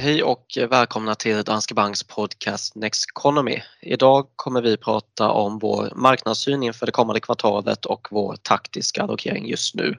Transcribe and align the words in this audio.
Hej 0.00 0.22
och 0.22 0.46
välkomna 0.70 1.14
till 1.14 1.42
Danske 1.42 1.74
Banks 1.74 2.02
podcast 2.02 2.76
Next 2.76 3.04
Economy. 3.16 3.62
Idag 3.82 4.26
kommer 4.36 4.62
vi 4.62 4.76
prata 4.76 5.30
om 5.30 5.58
vår 5.58 5.92
marknadssyn 5.96 6.62
inför 6.62 6.86
det 6.86 6.92
kommande 6.92 7.20
kvartalet 7.20 7.86
och 7.86 8.08
vår 8.10 8.36
taktiska 8.42 9.02
allokering 9.02 9.48
just 9.48 9.74
nu. 9.74 9.96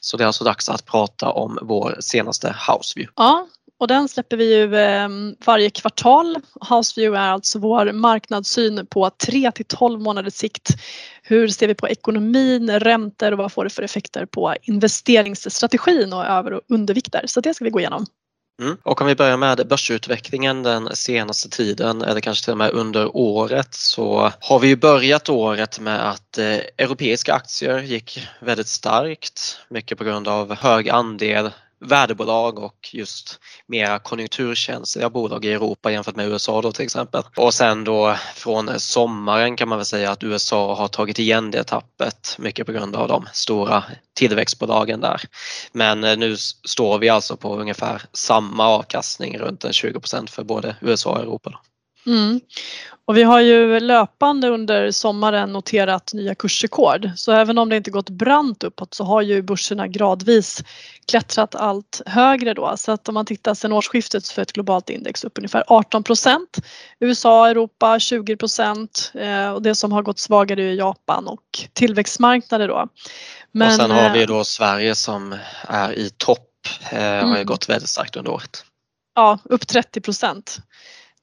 Så 0.00 0.16
det 0.16 0.24
är 0.24 0.26
alltså 0.26 0.44
dags 0.44 0.68
att 0.68 0.86
prata 0.86 1.30
om 1.30 1.58
vår 1.62 1.96
senaste 2.00 2.56
Houseview. 2.68 3.12
Ja, 3.16 3.48
och 3.78 3.88
den 3.88 4.08
släpper 4.08 4.36
vi 4.36 4.56
ju 4.56 4.76
ehm, 4.76 5.36
varje 5.44 5.70
kvartal. 5.70 6.36
Houseview 6.70 7.18
är 7.18 7.32
alltså 7.32 7.58
vår 7.58 7.92
marknadssyn 7.92 8.86
på 8.86 9.10
3 9.10 9.52
till 9.52 9.66
12 9.68 10.00
månaders 10.00 10.34
sikt. 10.34 10.68
Hur 11.22 11.48
ser 11.48 11.68
vi 11.68 11.74
på 11.74 11.88
ekonomin, 11.88 12.70
räntor 12.70 13.32
och 13.32 13.38
vad 13.38 13.52
får 13.52 13.64
det 13.64 13.70
för 13.70 13.82
effekter 13.82 14.26
på 14.26 14.54
investeringsstrategin 14.62 16.12
och 16.12 16.24
över 16.24 16.52
och 16.52 16.60
undervikter? 16.68 17.24
Så 17.26 17.40
det 17.40 17.54
ska 17.54 17.64
vi 17.64 17.70
gå 17.70 17.80
igenom. 17.80 18.06
Mm. 18.62 18.76
Och 18.82 19.00
om 19.00 19.06
vi 19.06 19.14
börjar 19.14 19.36
med 19.36 19.68
börsutvecklingen 19.68 20.62
den 20.62 20.96
senaste 20.96 21.48
tiden 21.48 22.02
eller 22.02 22.20
kanske 22.20 22.44
till 22.44 22.52
och 22.52 22.58
med 22.58 22.70
under 22.70 23.16
året 23.16 23.74
så 23.74 24.32
har 24.40 24.58
vi 24.58 24.68
ju 24.68 24.76
börjat 24.76 25.28
året 25.28 25.80
med 25.80 26.10
att 26.10 26.38
eh, 26.38 26.58
europeiska 26.78 27.34
aktier 27.34 27.82
gick 27.82 28.28
väldigt 28.40 28.68
starkt. 28.68 29.60
Mycket 29.68 29.98
på 29.98 30.04
grund 30.04 30.28
av 30.28 30.54
hög 30.54 30.88
andel 30.88 31.50
värdebolag 31.84 32.58
och 32.58 32.90
just 32.92 33.40
mera 33.66 33.98
konjunkturkänsliga 33.98 35.10
bolag 35.10 35.44
i 35.44 35.52
Europa 35.52 35.92
jämfört 35.92 36.16
med 36.16 36.28
USA 36.28 36.62
då 36.62 36.72
till 36.72 36.84
exempel. 36.84 37.22
Och 37.36 37.54
sen 37.54 37.84
då 37.84 38.16
från 38.34 38.80
sommaren 38.80 39.56
kan 39.56 39.68
man 39.68 39.78
väl 39.78 39.84
säga 39.84 40.10
att 40.10 40.22
USA 40.22 40.74
har 40.74 40.88
tagit 40.88 41.18
igen 41.18 41.50
det 41.50 41.64
tappet 41.64 42.36
mycket 42.38 42.66
på 42.66 42.72
grund 42.72 42.96
av 42.96 43.08
de 43.08 43.26
stora 43.32 43.84
tillväxtbolagen 44.14 45.00
där. 45.00 45.20
Men 45.72 46.04
eh, 46.04 46.16
nu 46.16 46.36
står 46.64 46.98
vi 46.98 47.08
alltså 47.08 47.36
på 47.36 47.56
ungefär 47.56 48.02
samma 48.12 48.68
avkastning 48.68 49.38
runt 49.38 49.64
en 49.64 49.72
20% 49.72 50.30
för 50.30 50.44
både 50.44 50.76
USA 50.80 51.10
och 51.10 51.20
Europa. 51.20 51.50
Då. 51.50 51.58
Mm. 52.06 52.40
Och 53.06 53.16
vi 53.16 53.22
har 53.22 53.40
ju 53.40 53.80
löpande 53.80 54.48
under 54.48 54.90
sommaren 54.90 55.52
noterat 55.52 56.12
nya 56.14 56.34
kursrekord 56.34 57.10
så 57.16 57.32
även 57.32 57.58
om 57.58 57.68
det 57.68 57.76
inte 57.76 57.90
gått 57.90 58.10
brant 58.10 58.64
uppåt 58.64 58.94
så 58.94 59.04
har 59.04 59.22
ju 59.22 59.42
börserna 59.42 59.88
gradvis 59.88 60.64
klättrat 61.08 61.54
allt 61.54 62.02
högre 62.06 62.54
då 62.54 62.74
så 62.76 62.92
att 62.92 63.08
om 63.08 63.14
man 63.14 63.26
tittar 63.26 63.54
sedan 63.54 63.72
årsskiftet 63.72 64.24
så 64.24 64.40
är 64.40 64.42
ett 64.42 64.52
globalt 64.52 64.90
index 64.90 65.24
upp 65.24 65.38
ungefär 65.38 65.64
18 65.66 66.02
procent. 66.02 66.58
USA, 67.00 67.48
Europa 67.48 67.98
20 67.98 68.36
procent 68.36 69.12
eh, 69.14 69.50
och 69.50 69.62
det 69.62 69.74
som 69.74 69.92
har 69.92 70.02
gått 70.02 70.18
svagare 70.18 70.62
är 70.62 70.72
Japan 70.72 71.28
och 71.28 71.68
tillväxtmarknader 71.72 72.68
då. 72.68 72.88
Men, 73.52 73.68
och 73.68 73.74
sen 73.74 73.90
har 73.90 74.10
vi 74.10 74.22
eh, 74.22 74.26
då 74.26 74.44
Sverige 74.44 74.94
som 74.94 75.34
är 75.68 75.92
i 75.92 76.10
topp, 76.10 76.50
eh, 76.90 76.98
har 76.98 77.20
ju 77.20 77.20
mm. 77.20 77.46
gått 77.46 77.68
väldigt 77.68 77.90
starkt 77.90 78.16
under 78.16 78.32
året. 78.32 78.64
Ja, 79.14 79.38
upp 79.44 79.66
30 79.66 80.00
procent 80.00 80.60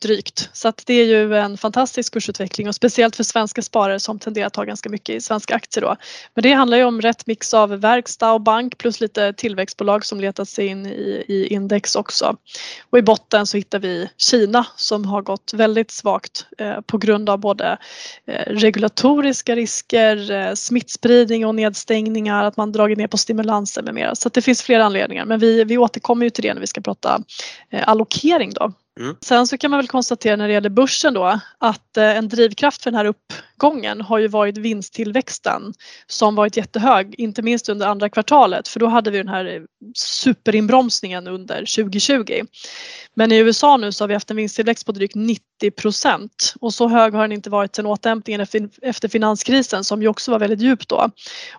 drygt. 0.01 0.49
Så 0.53 0.67
att 0.67 0.83
det 0.85 0.93
är 0.93 1.05
ju 1.05 1.37
en 1.37 1.57
fantastisk 1.57 2.13
kursutveckling 2.13 2.67
och 2.67 2.75
speciellt 2.75 3.15
för 3.15 3.23
svenska 3.23 3.61
sparare 3.61 3.99
som 3.99 4.19
tenderar 4.19 4.47
att 4.47 4.55
ha 4.55 4.63
ganska 4.63 4.89
mycket 4.89 5.15
i 5.15 5.21
svenska 5.21 5.55
aktier 5.55 5.81
då. 5.81 5.95
Men 6.33 6.43
det 6.43 6.53
handlar 6.53 6.77
ju 6.77 6.83
om 6.83 7.01
rätt 7.01 7.27
mix 7.27 7.53
av 7.53 7.69
verkstad 7.69 8.31
och 8.31 8.41
bank 8.41 8.77
plus 8.77 9.01
lite 9.01 9.33
tillväxtbolag 9.33 10.05
som 10.05 10.19
letat 10.19 10.49
sig 10.49 10.67
in 10.67 10.85
i, 10.85 11.25
i 11.27 11.47
index 11.47 11.95
också. 11.95 12.37
Och 12.89 12.97
i 12.97 13.01
botten 13.01 13.47
så 13.47 13.57
hittar 13.57 13.79
vi 13.79 14.09
Kina 14.17 14.65
som 14.75 15.05
har 15.05 15.21
gått 15.21 15.53
väldigt 15.53 15.91
svagt 15.91 16.45
eh, 16.57 16.81
på 16.81 16.97
grund 16.97 17.29
av 17.29 17.37
både 17.37 17.77
eh, 18.25 18.53
regulatoriska 18.53 19.55
risker, 19.55 20.31
eh, 20.31 20.53
smittspridning 20.53 21.45
och 21.45 21.55
nedstängningar, 21.55 22.43
att 22.43 22.57
man 22.57 22.71
dragit 22.71 22.97
ner 22.97 23.07
på 23.07 23.17
stimulanser 23.17 23.81
med 23.81 23.93
mera. 23.93 24.15
Så 24.15 24.29
det 24.29 24.41
finns 24.41 24.61
flera 24.61 24.85
anledningar 24.85 25.25
men 25.25 25.39
vi, 25.39 25.63
vi 25.63 25.77
återkommer 25.77 26.25
ju 26.25 26.29
till 26.29 26.43
det 26.43 26.53
när 26.53 26.61
vi 26.61 26.67
ska 26.67 26.81
prata 26.81 27.23
eh, 27.69 27.87
allokering 27.87 28.53
då. 28.53 28.73
Mm. 29.01 29.15
Sen 29.21 29.47
så 29.47 29.57
kan 29.57 29.71
man 29.71 29.77
väl 29.77 29.87
konstatera 29.87 30.35
när 30.35 30.47
det 30.47 30.53
gäller 30.53 30.69
börsen 30.69 31.13
då 31.13 31.39
att 31.57 31.97
eh, 31.97 32.17
en 32.17 32.29
drivkraft 32.29 32.83
för 32.83 32.91
den 32.91 32.97
här 32.97 33.05
uppgången 33.61 34.01
har 34.01 34.19
ju 34.19 34.27
varit 34.27 34.57
vinsttillväxten 34.57 35.73
som 36.07 36.35
varit 36.35 36.57
jättehög, 36.57 37.15
inte 37.17 37.41
minst 37.41 37.69
under 37.69 37.87
andra 37.87 38.09
kvartalet 38.09 38.67
för 38.67 38.79
då 38.79 38.87
hade 38.87 39.11
vi 39.11 39.17
den 39.17 39.27
här 39.27 39.65
superinbromsningen 39.95 41.27
under 41.27 41.57
2020. 41.57 42.45
Men 43.15 43.31
i 43.31 43.37
USA 43.37 43.77
nu 43.77 43.91
så 43.91 44.03
har 44.03 44.07
vi 44.07 44.13
haft 44.13 44.31
en 44.31 44.37
vinsttillväxt 44.37 44.85
på 44.85 44.91
drygt 44.91 45.15
90 45.15 45.71
procent 45.71 46.53
och 46.61 46.73
så 46.73 46.87
hög 46.87 47.13
har 47.13 47.21
den 47.21 47.31
inte 47.31 47.49
varit 47.49 47.75
sedan 47.75 47.85
återhämtningen 47.85 48.47
efter 48.81 49.07
finanskrisen 49.07 49.83
som 49.83 50.01
ju 50.01 50.07
också 50.07 50.31
var 50.31 50.39
väldigt 50.39 50.61
djup 50.61 50.87
då. 50.87 51.09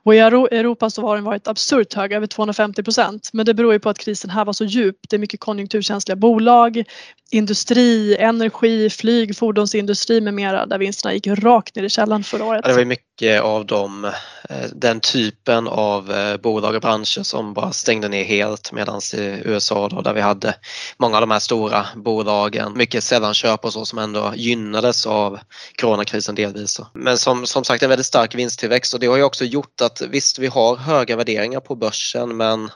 Och 0.04 0.14
i 0.14 0.19
Europa 0.19 0.90
så 0.90 1.02
har 1.02 1.14
den 1.14 1.24
varit 1.24 1.48
absurt 1.48 1.94
hög, 1.94 2.12
över 2.12 2.26
250 2.26 2.82
procent. 2.82 3.30
Men 3.32 3.46
det 3.46 3.54
beror 3.54 3.72
ju 3.72 3.78
på 3.78 3.90
att 3.90 3.98
krisen 3.98 4.30
här 4.30 4.44
var 4.44 4.52
så 4.52 4.64
djup. 4.64 4.96
Det 5.08 5.16
är 5.16 5.20
mycket 5.20 5.40
konjunkturkänsliga 5.40 6.16
bolag, 6.16 6.84
industri, 7.30 8.16
energi, 8.16 8.90
flyg, 8.90 9.36
fordonsindustri 9.36 10.20
med 10.20 10.34
mera 10.34 10.66
där 10.66 10.78
vinsterna 10.78 11.14
gick 11.14 11.26
rakt 11.26 11.76
ner 11.76 11.82
i 11.82 11.90
källan 11.92 12.25
förra 12.25 12.44
året. 12.44 12.60
Ja, 12.64 12.70
det 12.70 12.76
var 12.76 12.84
mycket 12.84 13.42
av 13.42 13.66
dem, 13.66 14.04
eh, 14.50 14.66
den 14.72 15.00
typen 15.00 15.69
av 15.69 16.12
eh, 16.12 16.36
bolag 16.36 16.75
och 16.75 16.80
branscher 16.80 17.22
som 17.22 17.54
bara 17.54 17.72
stängde 17.72 18.08
ner 18.08 18.25
helt 18.25 18.72
medan 18.72 19.00
i 19.14 19.42
USA 19.44 19.88
då, 19.88 20.00
där 20.00 20.12
vi 20.12 20.20
hade 20.20 20.54
många 20.98 21.16
av 21.16 21.20
de 21.20 21.31
här 21.31 21.38
stora 21.38 21.86
bolagen, 21.97 22.72
mycket 22.76 23.04
sällanköp 23.04 23.64
och 23.64 23.72
så 23.72 23.84
som 23.84 23.98
ändå 23.98 24.32
gynnades 24.36 25.06
av 25.06 25.38
coronakrisen 25.81 26.34
delvis. 26.34 26.81
Men 26.94 27.19
som, 27.19 27.47
som 27.47 27.64
sagt 27.64 27.82
en 27.82 27.88
väldigt 27.88 28.06
stark 28.06 28.34
vinsttillväxt 28.34 28.94
och 28.94 29.00
det 29.00 29.06
har 29.06 29.16
ju 29.16 29.22
också 29.22 29.44
gjort 29.44 29.81
att 29.81 30.02
visst 30.02 30.38
vi 30.38 30.47
har 30.47 30.76
höga 30.76 31.16
värderingar 31.16 31.60
på 31.60 31.75
börsen 31.75 32.36
men 32.36 32.70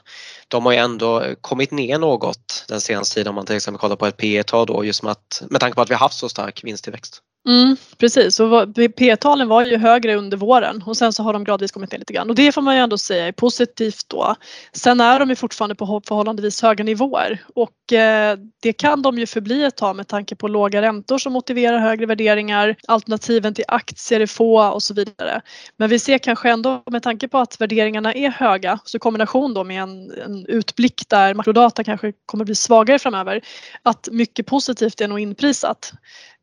de 0.47 0.65
har 0.65 0.71
ju 0.71 0.77
ändå 0.77 1.23
kommit 1.41 1.71
ner 1.71 1.97
något 1.97 2.65
den 2.67 2.81
senaste 2.81 3.15
tiden 3.15 3.29
om 3.29 3.35
man 3.35 3.45
till 3.45 3.55
exempel 3.55 3.79
kollar 3.79 3.95
på 3.95 4.05
ett 4.05 4.17
P 4.17 4.43
tal 4.43 4.65
då 4.65 4.85
just 4.85 5.03
med, 5.03 5.11
att, 5.11 5.43
med 5.49 5.61
tanke 5.61 5.75
på 5.75 5.81
att 5.81 5.89
vi 5.89 5.93
har 5.93 5.99
haft 5.99 6.17
så 6.17 6.29
stark 6.29 6.63
vinsttillväxt. 6.63 7.21
Mm, 7.47 7.77
precis, 7.97 8.39
och 8.39 8.75
P-talen 8.97 9.47
var 9.47 9.65
ju 9.65 9.77
högre 9.77 10.15
under 10.15 10.37
våren 10.37 10.83
och 10.85 10.97
sen 10.97 11.13
så 11.13 11.23
har 11.23 11.33
de 11.33 11.43
gradvis 11.43 11.71
kommit 11.71 11.91
ner 11.91 11.99
lite 11.99 12.13
grann 12.13 12.29
och 12.29 12.35
det 12.35 12.51
får 12.51 12.61
man 12.61 12.75
ju 12.75 12.81
ändå 12.81 12.97
säga 12.97 13.27
är 13.27 13.31
positivt 13.31 14.05
då. 14.07 14.35
Sen 14.73 14.99
är 14.99 15.19
de 15.19 15.29
ju 15.29 15.35
fortfarande 15.35 15.75
på 15.75 16.01
förhållandevis 16.07 16.61
höga 16.61 16.83
nivåer 16.83 17.43
och 17.55 17.93
eh, 17.93 18.37
det 18.61 18.73
kan 18.73 19.01
de 19.01 19.19
ju 19.19 19.25
förbli 19.25 19.63
ett 19.63 19.77
tag 19.77 19.95
med 19.95 20.07
tanke 20.07 20.35
på 20.35 20.47
låga 20.47 20.81
räntor 20.81 21.17
som 21.17 21.33
motiverar 21.33 21.77
högre 21.77 22.05
värderingar, 22.05 22.75
alternativen 22.87 23.53
till 23.53 23.65
aktier 23.67 24.19
är 24.19 24.27
få 24.27 24.69
och 24.69 24.83
så 24.83 24.93
vidare. 24.93 25.41
Men 25.77 25.89
vi 25.89 25.99
ser 25.99 26.17
kanske 26.17 26.49
ändå 26.49 26.83
med 26.91 27.03
tanke 27.03 27.27
på 27.27 27.37
att 27.37 27.61
värderingarna 27.61 28.13
är 28.13 28.29
höga 28.29 28.79
så 28.83 28.97
i 28.97 28.99
kombination 28.99 29.53
då 29.53 29.63
med 29.63 29.81
en, 29.83 30.11
en 30.25 30.45
utblick 30.45 31.09
där 31.09 31.33
makrodata 31.33 31.83
kanske 31.83 32.13
kommer 32.25 32.45
bli 32.45 32.55
svagare 32.55 32.99
framöver 32.99 33.41
att 33.83 34.09
mycket 34.11 34.45
positivt 34.45 35.01
är 35.01 35.07
nog 35.07 35.19
inprisat. 35.19 35.93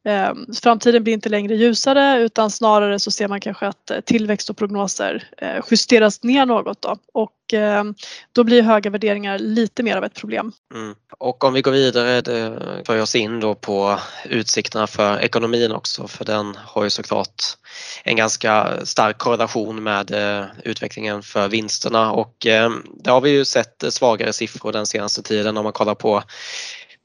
Ehm, 0.04 0.46
framtiden 0.62 1.04
blir 1.04 1.14
inte 1.14 1.28
längre 1.28 1.54
ljusare 1.54 2.20
utan 2.20 2.50
snarare 2.50 3.00
så 3.00 3.10
ser 3.10 3.28
man 3.28 3.40
kanske 3.40 3.66
att 3.66 3.90
eh, 3.90 4.00
tillväxt 4.00 4.50
och 4.50 4.56
prognoser 4.56 5.28
eh, 5.38 5.64
justeras 5.70 6.22
ner 6.22 6.46
något 6.46 6.82
då 6.82 6.96
och 7.12 7.32
ehm, 7.52 7.94
då 8.32 8.44
blir 8.44 8.62
höga 8.62 8.90
värderingar 8.90 9.38
lite 9.38 9.82
mer 9.82 9.96
av 9.96 10.04
ett 10.04 10.14
problem. 10.14 10.52
Mm. 10.74 10.94
Och 11.18 11.44
om 11.44 11.52
vi 11.52 11.62
går 11.62 11.72
vidare 11.72 12.16
eh, 12.16 12.52
för 12.86 13.02
oss 13.02 13.14
in 13.14 13.40
då 13.40 13.54
på 13.54 13.98
utsikterna 14.24 14.86
för 14.86 15.20
ekonomin 15.20 15.72
också 15.72 16.08
för 16.08 16.24
den 16.24 16.56
har 16.64 16.84
ju 16.84 16.90
såklart 16.90 17.42
en 18.04 18.16
ganska 18.16 18.72
stark 18.86 19.18
korrelation 19.18 19.82
med 19.82 20.10
eh, 20.10 20.46
utvecklingen 20.64 21.22
för 21.22 21.48
vinsterna 21.48 22.12
och 22.12 22.34
där 22.40 22.72
det 23.04 23.10
har 23.10 23.20
vi 23.20 23.30
ju 23.30 23.44
sett 23.44 23.84
svagare 23.88 24.32
siffror 24.32 24.72
den 24.72 24.86
senaste 24.86 25.22
tiden 25.22 25.56
om 25.56 25.64
man 25.64 25.72
kollar 25.72 25.94
på 25.94 26.22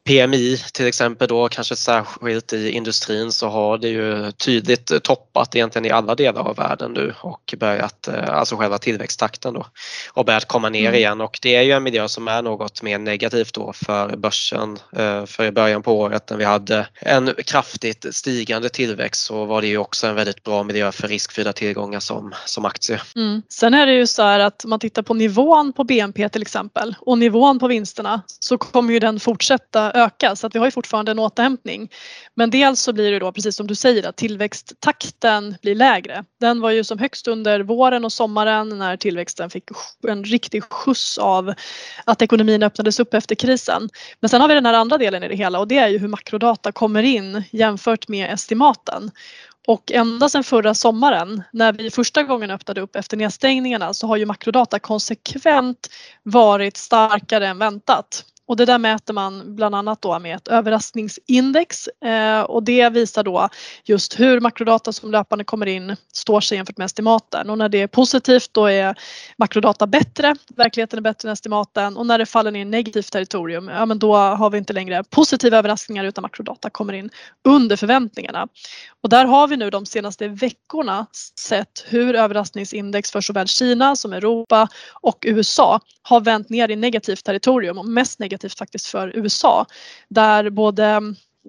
PMI 0.09 0.57
till 0.73 0.87
exempel 0.87 1.27
då 1.27 1.49
kanske 1.49 1.75
särskilt 1.75 2.53
i 2.53 2.71
industrin 2.71 3.31
så 3.31 3.49
har 3.49 3.77
det 3.77 3.89
ju 3.89 4.31
tydligt 4.31 5.03
toppat 5.03 5.55
egentligen 5.55 5.85
i 5.85 5.89
alla 5.89 6.15
delar 6.15 6.41
av 6.41 6.55
världen 6.55 6.91
nu 6.91 7.13
och 7.21 7.53
börjat, 7.57 8.07
eh, 8.07 8.29
alltså 8.29 8.55
själva 8.55 8.77
tillväxttakten 8.77 9.53
då 9.53 9.65
och 10.13 10.25
börjat 10.25 10.45
komma 10.45 10.69
ner 10.69 10.87
mm. 10.87 10.95
igen 10.95 11.21
och 11.21 11.39
det 11.41 11.55
är 11.55 11.61
ju 11.61 11.71
en 11.71 11.83
miljö 11.83 12.07
som 12.07 12.27
är 12.27 12.41
något 12.41 12.81
mer 12.81 12.97
negativt 12.97 13.53
då 13.53 13.73
för 13.73 14.15
börsen. 14.15 14.77
Eh, 14.95 15.25
för 15.25 15.45
i 15.45 15.51
början 15.51 15.83
på 15.83 15.99
året 15.99 16.29
när 16.29 16.37
vi 16.37 16.43
hade 16.43 16.87
en 17.01 17.33
kraftigt 17.45 18.15
stigande 18.15 18.69
tillväxt 18.69 19.25
så 19.25 19.45
var 19.45 19.61
det 19.61 19.67
ju 19.67 19.77
också 19.77 20.07
en 20.07 20.15
väldigt 20.15 20.43
bra 20.43 20.63
miljö 20.63 20.91
för 20.91 21.07
riskfria 21.07 21.53
tillgångar 21.53 21.99
som, 21.99 22.33
som 22.45 22.65
aktier. 22.65 23.01
Mm. 23.15 23.41
Sen 23.49 23.73
är 23.73 23.85
det 23.85 23.93
ju 23.93 24.07
så 24.07 24.23
här 24.23 24.39
att 24.39 24.63
om 24.63 24.69
man 24.69 24.79
tittar 24.79 25.01
på 25.01 25.13
nivån 25.13 25.73
på 25.73 25.83
BNP 25.83 26.29
till 26.29 26.41
exempel 26.41 26.95
och 26.99 27.17
nivån 27.17 27.59
på 27.59 27.67
vinsterna 27.67 28.21
så 28.39 28.57
kommer 28.57 28.93
ju 28.93 28.99
den 28.99 29.19
fortsätta 29.19 29.98
öka 29.99 30.35
så 30.35 30.47
att 30.47 30.55
vi 30.55 30.59
har 30.59 30.65
ju 30.67 30.71
fortfarande 30.71 31.11
en 31.11 31.19
återhämtning. 31.19 31.89
Men 32.35 32.49
dels 32.49 32.81
så 32.81 32.93
blir 32.93 33.11
det 33.11 33.19
då 33.19 33.31
precis 33.31 33.55
som 33.55 33.67
du 33.67 33.75
säger 33.75 34.09
att 34.09 34.15
tillväxttakten 34.15 35.55
blir 35.61 35.75
lägre. 35.75 36.23
Den 36.39 36.61
var 36.61 36.69
ju 36.69 36.83
som 36.83 36.99
högst 36.99 37.27
under 37.27 37.59
våren 37.59 38.05
och 38.05 38.13
sommaren 38.13 38.69
när 38.69 38.97
tillväxten 38.97 39.49
fick 39.49 39.63
en 40.07 40.23
riktig 40.23 40.63
skjuts 40.63 41.17
av 41.17 41.53
att 42.05 42.21
ekonomin 42.21 42.63
öppnades 42.63 42.99
upp 42.99 43.13
efter 43.13 43.35
krisen. 43.35 43.89
Men 44.19 44.29
sen 44.29 44.41
har 44.41 44.47
vi 44.47 44.53
den 44.53 44.65
här 44.65 44.73
andra 44.73 44.97
delen 44.97 45.23
i 45.23 45.27
det 45.27 45.35
hela 45.35 45.59
och 45.59 45.67
det 45.67 45.77
är 45.77 45.87
ju 45.87 45.97
hur 45.97 46.07
makrodata 46.07 46.71
kommer 46.71 47.03
in 47.03 47.43
jämfört 47.51 48.07
med 48.07 48.33
estimaten. 48.33 49.11
Och 49.67 49.91
ända 49.91 50.29
sedan 50.29 50.43
förra 50.43 50.73
sommaren 50.73 51.43
när 51.53 51.73
vi 51.73 51.91
första 51.91 52.23
gången 52.23 52.51
öppnade 52.51 52.81
upp 52.81 52.95
efter 52.95 53.17
nedstängningarna 53.17 53.93
så 53.93 54.07
har 54.07 54.17
ju 54.17 54.25
makrodata 54.25 54.79
konsekvent 54.79 55.89
varit 56.23 56.77
starkare 56.77 57.47
än 57.47 57.57
väntat 57.59 58.25
och 58.49 58.55
det 58.55 58.65
där 58.65 58.77
mäter 58.77 59.13
man 59.13 59.55
bland 59.55 59.75
annat 59.75 60.01
då 60.01 60.19
med 60.19 60.35
ett 60.35 60.47
överraskningsindex 60.47 61.87
eh, 61.87 62.41
och 62.41 62.63
det 62.63 62.89
visar 62.89 63.23
då 63.23 63.49
just 63.83 64.19
hur 64.19 64.39
makrodata 64.39 64.93
som 64.93 65.11
löpande 65.11 65.43
kommer 65.43 65.65
in 65.65 65.95
står 66.13 66.41
sig 66.41 66.55
jämfört 66.57 66.77
med 66.77 66.85
estimaten 66.85 67.49
och 67.49 67.57
när 67.57 67.69
det 67.69 67.81
är 67.81 67.87
positivt 67.87 68.49
då 68.51 68.65
är 68.65 68.95
makrodata 69.37 69.87
bättre, 69.87 70.35
verkligheten 70.55 70.99
är 70.99 71.01
bättre 71.01 71.29
än 71.29 71.33
estimaten 71.33 71.97
och 71.97 72.05
när 72.05 72.17
det 72.17 72.25
faller 72.25 72.51
ner 72.51 72.61
i 72.61 72.65
negativt 72.65 73.11
territorium, 73.11 73.67
ja 73.67 73.85
men 73.85 73.99
då 73.99 74.15
har 74.15 74.49
vi 74.49 74.57
inte 74.57 74.73
längre 74.73 75.03
positiva 75.09 75.57
överraskningar 75.57 76.03
utan 76.03 76.21
makrodata 76.21 76.69
kommer 76.69 76.93
in 76.93 77.09
under 77.47 77.75
förväntningarna. 77.75 78.47
Och 79.03 79.09
där 79.09 79.25
har 79.25 79.47
vi 79.47 79.57
nu 79.57 79.69
de 79.69 79.85
senaste 79.85 80.27
veckorna 80.27 81.05
sett 81.39 81.85
hur 81.87 82.15
överraskningsindex 82.15 83.11
för 83.11 83.21
såväl 83.21 83.47
Kina 83.47 83.95
som 83.95 84.13
Europa 84.13 84.67
och 85.01 85.25
USA 85.27 85.79
har 86.01 86.21
vänt 86.21 86.49
ner 86.49 86.71
i 86.71 86.75
negativt 86.75 87.23
territorium 87.23 87.77
och 87.77 87.85
mest 87.85 88.19
negativt 88.19 88.38
faktiskt 88.47 88.87
för 88.87 89.15
USA 89.15 89.65
där 90.09 90.49
både 90.49 91.01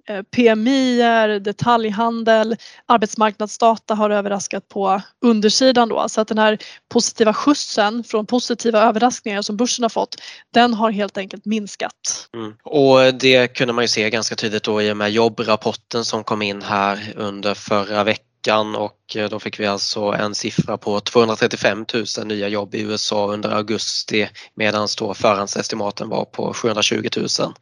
eh, 0.08 0.22
PMI, 0.22 0.98
detaljhandel, 1.40 2.56
arbetsmarknadsdata 2.86 3.94
har 3.94 4.10
överraskat 4.10 4.68
på 4.68 5.02
undersidan 5.20 5.88
då 5.88 6.08
så 6.08 6.20
att 6.20 6.28
den 6.28 6.38
här 6.38 6.58
positiva 6.88 7.34
skjutsen 7.34 8.04
från 8.04 8.26
positiva 8.26 8.82
överraskningar 8.82 9.42
som 9.42 9.56
börsen 9.56 9.82
har 9.82 9.88
fått 9.88 10.16
den 10.54 10.74
har 10.74 10.90
helt 10.90 11.18
enkelt 11.18 11.44
minskat. 11.44 12.28
Mm. 12.34 12.54
Och 12.62 13.14
det 13.14 13.48
kunde 13.48 13.72
man 13.72 13.84
ju 13.84 13.88
se 13.88 14.10
ganska 14.10 14.36
tydligt 14.36 14.62
då 14.62 14.82
i 14.82 14.92
och 14.92 14.96
med 14.96 15.10
jobbrapporten 15.10 16.04
som 16.04 16.24
kom 16.24 16.42
in 16.42 16.62
här 16.62 17.12
under 17.16 17.54
förra 17.54 18.04
veckan 18.04 18.26
veckan 18.40 18.76
och 18.76 19.16
eh, 19.16 19.28
då 19.28 19.40
fick 19.40 19.60
vi 19.60 19.66
alltså 19.66 20.00
en 20.00 20.34
siffra 20.34 20.76
på 20.76 21.00
235 21.00 21.86
000 22.18 22.26
nya 22.26 22.48
jobb 22.48 22.74
i 22.74 22.80
USA 22.80 23.26
under 23.26 23.50
augusti 23.50 24.28
medan 24.54 24.88
då 24.98 25.14
förhandsestimaten 25.14 26.08
var 26.08 26.24
på 26.24 26.54
720 26.54 27.08
000. 27.16 27.26
Mm. 27.40 27.52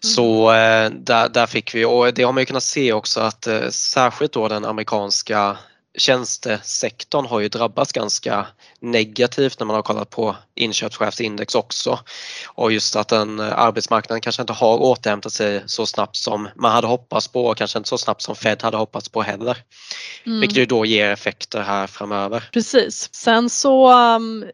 Så 0.00 0.52
eh, 0.52 0.90
där, 0.90 1.28
där 1.28 1.46
fick 1.46 1.74
vi 1.74 1.84
och 1.84 2.14
det 2.14 2.22
har 2.22 2.32
man 2.32 2.40
ju 2.42 2.46
kunnat 2.46 2.62
se 2.62 2.92
också 2.92 3.20
att 3.20 3.46
eh, 3.46 3.68
särskilt 3.68 4.32
då 4.32 4.48
den 4.48 4.64
amerikanska 4.64 5.56
tjänstesektorn 5.98 7.26
har 7.26 7.40
ju 7.40 7.48
drabbats 7.48 7.92
ganska 7.92 8.46
negativt 8.80 9.58
när 9.58 9.66
man 9.66 9.76
har 9.76 9.82
kollat 9.82 10.10
på 10.10 10.36
inköpschefsindex 10.54 11.54
också. 11.54 11.98
Och 12.46 12.72
just 12.72 12.96
att 12.96 13.08
den 13.08 13.40
arbetsmarknaden 13.40 14.20
kanske 14.20 14.42
inte 14.42 14.52
har 14.52 14.78
återhämtat 14.78 15.32
sig 15.32 15.62
så 15.66 15.86
snabbt 15.86 16.16
som 16.16 16.48
man 16.56 16.72
hade 16.72 16.86
hoppats 16.86 17.28
på 17.28 17.46
och 17.46 17.56
kanske 17.56 17.78
inte 17.78 17.88
så 17.88 17.98
snabbt 17.98 18.22
som 18.22 18.36
Fed 18.36 18.62
hade 18.62 18.76
hoppats 18.76 19.08
på 19.08 19.22
heller. 19.22 19.56
Mm. 20.26 20.40
Vilket 20.40 20.58
ju 20.58 20.66
då 20.66 20.84
ger 20.84 21.10
effekter 21.10 21.60
här 21.60 21.86
framöver. 21.86 22.48
Precis. 22.52 23.14
Sen 23.14 23.50
så 23.50 23.92
um, 23.92 24.44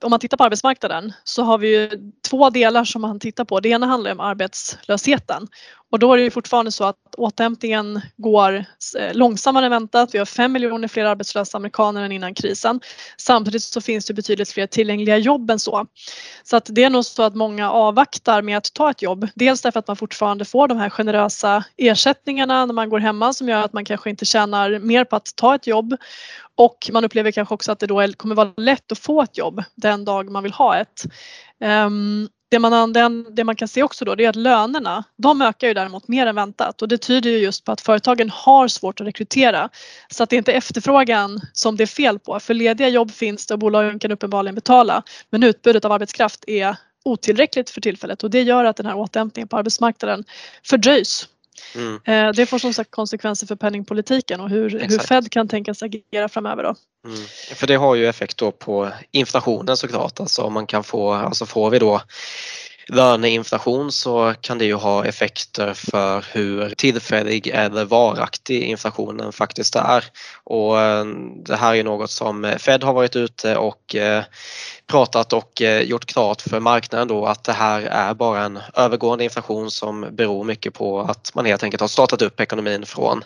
om 0.00 0.10
man 0.10 0.20
tittar 0.20 0.36
på 0.36 0.44
arbetsmarknaden 0.44 1.12
så 1.24 1.42
har 1.42 1.58
vi 1.58 1.68
ju 1.68 1.90
två 2.30 2.50
delar 2.50 2.84
som 2.84 3.02
man 3.02 3.20
tittar 3.20 3.44
på. 3.44 3.60
Det 3.60 3.68
ena 3.68 3.86
handlar 3.86 4.12
om 4.12 4.20
arbetslösheten 4.20 5.48
och 5.92 5.98
då 5.98 6.12
är 6.12 6.16
det 6.16 6.22
ju 6.22 6.30
fortfarande 6.30 6.72
så 6.72 6.84
att 6.84 6.96
återhämtningen 7.16 8.00
går 8.16 8.64
eh, 8.98 9.14
långsammare 9.14 9.64
än 9.64 9.70
väntat. 9.70 10.14
Vi 10.14 10.18
har 10.18 10.26
fem 10.26 10.52
miljoner 10.52 10.88
fler 10.88 11.04
arbetslösa 11.04 11.56
amerikaner 11.56 12.02
än 12.02 12.12
innan 12.12 12.34
krisen. 12.34 12.80
Samtidigt 13.16 13.62
så 13.62 13.80
finns 13.80 14.06
det 14.06 14.14
betydligt 14.14 14.50
fler 14.50 14.66
tillgängliga 14.66 15.16
jobb 15.16 15.50
än 15.50 15.58
så. 15.58 15.86
Så 16.42 16.56
att 16.56 16.66
det 16.70 16.84
är 16.84 16.90
nog 16.90 17.04
så 17.04 17.22
att 17.22 17.34
många 17.34 17.70
avvaktar 17.70 18.42
med 18.42 18.56
att 18.56 18.74
ta 18.74 18.90
ett 18.90 19.02
jobb. 19.02 19.28
Dels 19.34 19.62
därför 19.62 19.78
att 19.78 19.88
man 19.88 19.96
fortfarande 19.96 20.44
får 20.44 20.68
de 20.68 20.78
här 20.78 20.90
generösa 20.90 21.64
ersättningarna 21.76 22.66
när 22.66 22.74
man 22.74 22.88
går 22.88 22.98
hemma 22.98 23.32
som 23.32 23.48
gör 23.48 23.62
att 23.62 23.72
man 23.72 23.84
kanske 23.84 24.10
inte 24.10 24.24
tjänar 24.24 24.78
mer 24.78 25.04
på 25.04 25.16
att 25.16 25.36
ta 25.36 25.54
ett 25.54 25.66
jobb 25.66 25.96
och 26.54 26.90
man 26.92 27.04
upplever 27.04 27.30
kanske 27.30 27.54
också 27.54 27.72
att 27.72 27.78
det 27.78 27.86
då 27.86 28.12
kommer 28.16 28.34
vara 28.34 28.52
lätt 28.56 28.92
att 28.92 28.98
få 28.98 29.22
ett 29.22 29.38
jobb 29.38 29.62
den 29.74 30.04
dag 30.04 30.30
man 30.30 30.42
vill 30.42 30.52
ha 30.52 30.76
ett. 30.76 31.04
Um, 31.60 32.28
det 32.52 32.58
man, 32.58 33.26
det 33.30 33.44
man 33.44 33.56
kan 33.56 33.68
se 33.68 33.82
också 33.82 34.04
då 34.04 34.14
det 34.14 34.24
är 34.24 34.28
att 34.28 34.36
lönerna 34.36 35.04
de 35.16 35.42
ökar 35.42 35.68
ju 35.68 35.74
däremot 35.74 36.08
mer 36.08 36.26
än 36.26 36.34
väntat. 36.34 36.82
Och 36.82 36.88
det 36.88 36.98
tyder 36.98 37.30
ju 37.30 37.38
just 37.38 37.64
på 37.64 37.72
att 37.72 37.80
företagen 37.80 38.30
har 38.30 38.68
svårt 38.68 39.00
att 39.00 39.06
rekrytera. 39.06 39.68
Så 40.10 40.22
att 40.22 40.30
det 40.30 40.36
är 40.36 40.38
inte 40.38 40.52
efterfrågan 40.52 41.40
som 41.52 41.76
det 41.76 41.84
är 41.84 41.86
fel 41.86 42.18
på. 42.18 42.40
För 42.40 42.54
lediga 42.54 42.88
jobb 42.88 43.10
finns 43.10 43.46
det 43.46 43.54
och 43.54 43.60
bolagen 43.60 43.98
kan 43.98 44.12
uppenbarligen 44.12 44.54
betala. 44.54 45.02
Men 45.30 45.42
utbudet 45.42 45.84
av 45.84 45.92
arbetskraft 45.92 46.44
är 46.46 46.76
otillräckligt 47.04 47.70
för 47.70 47.80
tillfället. 47.80 48.22
Och 48.24 48.30
det 48.30 48.42
gör 48.42 48.64
att 48.64 48.76
den 48.76 48.86
här 48.86 48.96
återhämtningen 48.96 49.48
på 49.48 49.56
arbetsmarknaden 49.56 50.24
fördröjs. 50.64 51.28
Mm. 51.74 52.00
Eh, 52.04 52.32
det 52.32 52.46
får 52.46 52.58
som 52.58 52.74
sagt 52.74 52.90
konsekvenser 52.90 53.46
för 53.46 53.56
penningpolitiken 53.56 54.40
och 54.40 54.50
hur, 54.50 54.70
hur 54.70 54.98
Fed 54.98 55.30
kan 55.30 55.48
tänkas 55.48 55.82
agera 55.82 56.28
framöver. 56.28 56.62
Då. 56.62 56.74
Mm. 57.06 57.26
För 57.54 57.66
det 57.66 57.74
har 57.74 57.94
ju 57.94 58.06
effekt 58.06 58.36
då 58.36 58.52
på 58.52 58.90
inflationen 59.10 59.76
såklart. 59.76 60.20
Alltså 60.20 60.50
man 60.50 60.66
kan 60.66 60.84
få, 60.84 61.12
alltså 61.12 61.46
får 61.46 61.70
vi 61.70 61.78
då 61.78 62.02
löneinflation 62.86 63.92
så 63.92 64.34
kan 64.40 64.58
det 64.58 64.64
ju 64.64 64.74
ha 64.74 65.04
effekter 65.04 65.74
för 65.74 66.24
hur 66.32 66.70
tillfällig 66.70 67.46
eller 67.46 67.84
varaktig 67.84 68.62
inflationen 68.62 69.32
faktiskt 69.32 69.76
är. 69.76 70.04
Och 70.44 70.80
eh, 70.80 71.04
det 71.44 71.56
här 71.56 71.74
är 71.74 71.84
något 71.84 72.10
som 72.10 72.54
Fed 72.58 72.84
har 72.84 72.92
varit 72.92 73.16
ute 73.16 73.56
och 73.56 73.94
eh, 73.94 74.24
pratat 74.86 75.32
och 75.32 75.62
eh, 75.62 75.82
gjort 75.82 76.06
klart 76.06 76.40
för 76.40 76.60
marknaden 76.60 77.08
då 77.08 77.26
att 77.26 77.44
det 77.44 77.52
här 77.52 77.82
är 77.82 78.14
bara 78.14 78.44
en 78.44 78.58
övergående 78.74 79.24
inflation 79.24 79.70
som 79.70 80.08
beror 80.12 80.44
mycket 80.44 80.74
på 80.74 81.00
att 81.00 81.32
man 81.34 81.46
helt 81.46 81.62
enkelt 81.62 81.80
har 81.80 81.88
startat 81.88 82.22
upp 82.22 82.40
ekonomin 82.40 82.86
från 82.86 83.24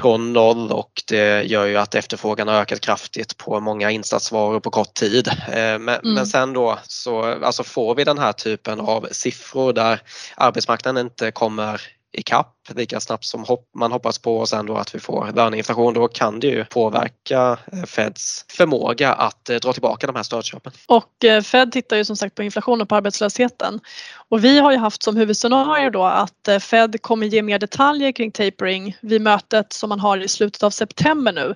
från 0.00 0.32
noll 0.32 0.72
och 0.72 1.02
det 1.08 1.42
gör 1.42 1.66
ju 1.66 1.76
att 1.76 1.94
efterfrågan 1.94 2.48
har 2.48 2.54
ökat 2.54 2.80
kraftigt 2.80 3.36
på 3.36 3.60
många 3.60 3.90
insatsvaror 3.90 4.60
på 4.60 4.70
kort 4.70 4.94
tid. 4.94 5.28
Eh, 5.28 5.54
men, 5.54 5.88
mm. 5.88 6.14
men 6.14 6.26
sen 6.26 6.52
då 6.52 6.78
så 6.86 7.22
alltså 7.22 7.64
får 7.64 7.94
vi 7.94 8.04
den 8.04 8.18
här 8.18 8.32
typen 8.32 8.80
av 8.80 9.08
siffror 9.10 9.72
där 9.72 10.00
arbetsmarknaden 10.36 11.06
inte 11.06 11.30
kommer 11.30 11.80
ikapp 12.18 12.52
lika 12.74 13.00
snabbt 13.00 13.24
som 13.24 13.44
man 13.78 13.92
hoppas 13.92 14.18
på. 14.18 14.36
Och 14.36 14.48
sen 14.48 14.66
då 14.66 14.76
att 14.76 14.94
vi 14.94 14.98
får 14.98 15.32
löneinflation 15.34 15.94
då 15.94 16.08
kan 16.08 16.40
det 16.40 16.46
ju 16.46 16.64
påverka 16.64 17.58
eh, 17.72 17.82
Feds 17.82 18.44
förmåga 18.48 19.12
att 19.12 19.50
eh, 19.50 19.56
dra 19.56 19.72
tillbaka 19.72 20.06
de 20.06 20.16
här 20.16 20.22
stödköpen. 20.22 20.72
Och 20.86 21.24
eh, 21.24 21.42
Fed 21.42 21.72
tittar 21.72 21.96
ju 21.96 22.04
som 22.04 22.16
sagt 22.16 22.34
på 22.34 22.42
inflationen 22.42 22.80
och 22.80 22.88
på 22.88 22.96
arbetslösheten. 22.96 23.80
Och 24.28 24.44
vi 24.44 24.58
har 24.58 24.72
ju 24.72 24.78
haft 24.78 25.02
som 25.02 25.16
huvudscenario 25.16 25.90
då 25.90 26.04
att 26.04 26.62
Fed 26.62 27.02
kommer 27.02 27.26
ge 27.26 27.42
mer 27.42 27.58
detaljer 27.58 28.12
kring 28.12 28.32
tapering 28.32 28.96
vid 29.00 29.20
mötet 29.20 29.72
som 29.72 29.88
man 29.88 30.00
har 30.00 30.18
i 30.18 30.28
slutet 30.28 30.62
av 30.62 30.70
september 30.70 31.32
nu 31.32 31.54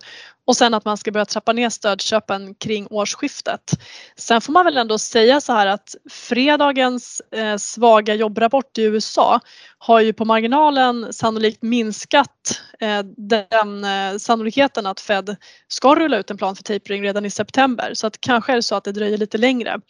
och 0.50 0.56
sen 0.56 0.74
att 0.74 0.84
man 0.84 0.96
ska 0.96 1.10
börja 1.10 1.24
trappa 1.24 1.52
ner 1.52 1.70
stödköpen 1.70 2.54
kring 2.54 2.86
årsskiftet. 2.90 3.72
Sen 4.16 4.40
får 4.40 4.52
man 4.52 4.64
väl 4.64 4.76
ändå 4.76 4.98
säga 4.98 5.40
så 5.40 5.52
här 5.52 5.66
att 5.66 5.94
fredagens 6.10 7.22
eh, 7.34 7.56
svaga 7.56 8.14
jobbrapport 8.14 8.78
i 8.78 8.82
USA 8.82 9.40
har 9.82 10.00
ju 10.00 10.12
på 10.12 10.24
marginalen 10.24 11.12
sannolikt 11.12 11.62
minskat 11.62 12.60
eh, 12.80 13.02
den 13.16 13.84
eh, 13.84 14.18
sannolikheten 14.18 14.86
att 14.86 15.00
Fed 15.00 15.36
ska 15.68 15.94
rulla 15.94 16.18
ut 16.18 16.30
en 16.30 16.36
plan 16.36 16.56
för 16.56 16.62
tapering 16.62 17.02
redan 17.02 17.24
i 17.24 17.30
september 17.30 17.94
så 17.94 18.06
att 18.06 18.20
kanske 18.20 18.52
är 18.52 18.56
det 18.56 18.62
så 18.62 18.74
att 18.74 18.84
det 18.84 18.92
dröjer 18.92 19.18
lite 19.18 19.38
längre. 19.38 19.80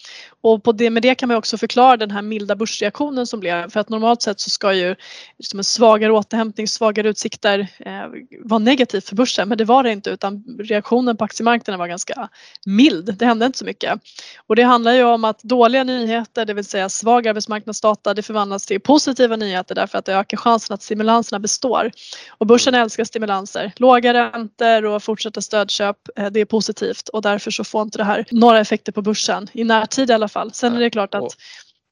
Och 0.40 0.64
på 0.64 0.72
det, 0.72 0.90
med 0.90 1.02
det 1.02 1.14
kan 1.14 1.28
man 1.28 1.36
också 1.36 1.58
förklara 1.58 1.96
den 1.96 2.10
här 2.10 2.22
milda 2.22 2.56
börsreaktionen 2.56 3.26
som 3.26 3.40
blev 3.40 3.70
för 3.70 3.80
att 3.80 3.88
normalt 3.88 4.22
sett 4.22 4.40
så 4.40 4.50
ska 4.50 4.72
ju 4.72 4.96
liksom 5.38 5.58
en 5.58 5.64
svagare 5.64 6.12
återhämtning, 6.12 6.68
svagare 6.68 7.08
utsikter 7.08 7.68
eh, 7.78 8.06
vara 8.44 8.58
negativt 8.58 9.08
för 9.08 9.16
börsen 9.16 9.48
men 9.48 9.58
det 9.58 9.64
var 9.64 9.82
det 9.82 9.92
inte 9.92 10.10
utan 10.10 10.44
reaktionen 10.58 11.16
på 11.16 11.24
aktiemarknaden 11.24 11.78
var 11.78 11.86
ganska 11.86 12.28
mild. 12.66 13.14
Det 13.18 13.26
hände 13.26 13.46
inte 13.46 13.58
så 13.58 13.64
mycket. 13.64 14.00
Och 14.46 14.56
det 14.56 14.62
handlar 14.62 14.92
ju 14.92 15.04
om 15.04 15.24
att 15.24 15.42
dåliga 15.42 15.84
nyheter, 15.84 16.44
det 16.44 16.54
vill 16.54 16.64
säga 16.64 16.88
svag 16.88 17.28
arbetsmarknadsdata, 17.28 18.14
det 18.14 18.22
förvandlas 18.22 18.66
till 18.66 18.80
positiva 18.80 19.36
nyheter 19.36 19.74
därför 19.74 19.98
att 19.98 20.04
det 20.04 20.14
ökar 20.14 20.36
chansen 20.36 20.74
att 20.74 20.82
stimulanserna 20.82 21.38
består. 21.38 21.90
Och 22.28 22.46
börsen 22.46 22.74
älskar 22.74 23.04
stimulanser. 23.04 23.72
Låga 23.76 24.14
räntor 24.14 24.84
och 24.84 25.02
fortsatta 25.02 25.40
stödköp, 25.40 25.96
eh, 26.16 26.26
det 26.30 26.40
är 26.40 26.44
positivt 26.44 27.08
och 27.08 27.22
därför 27.22 27.50
så 27.50 27.64
får 27.64 27.82
inte 27.82 27.98
det 27.98 28.04
här 28.04 28.24
några 28.30 28.60
effekter 28.60 28.92
på 28.92 29.02
börsen 29.02 29.48
i 29.52 29.64
närtid 29.64 30.10
i 30.10 30.12
alla 30.12 30.28
fall. 30.28 30.52
Sen 30.52 30.76
är 30.76 30.80
det 30.80 30.90
klart 30.90 31.14
att 31.14 31.36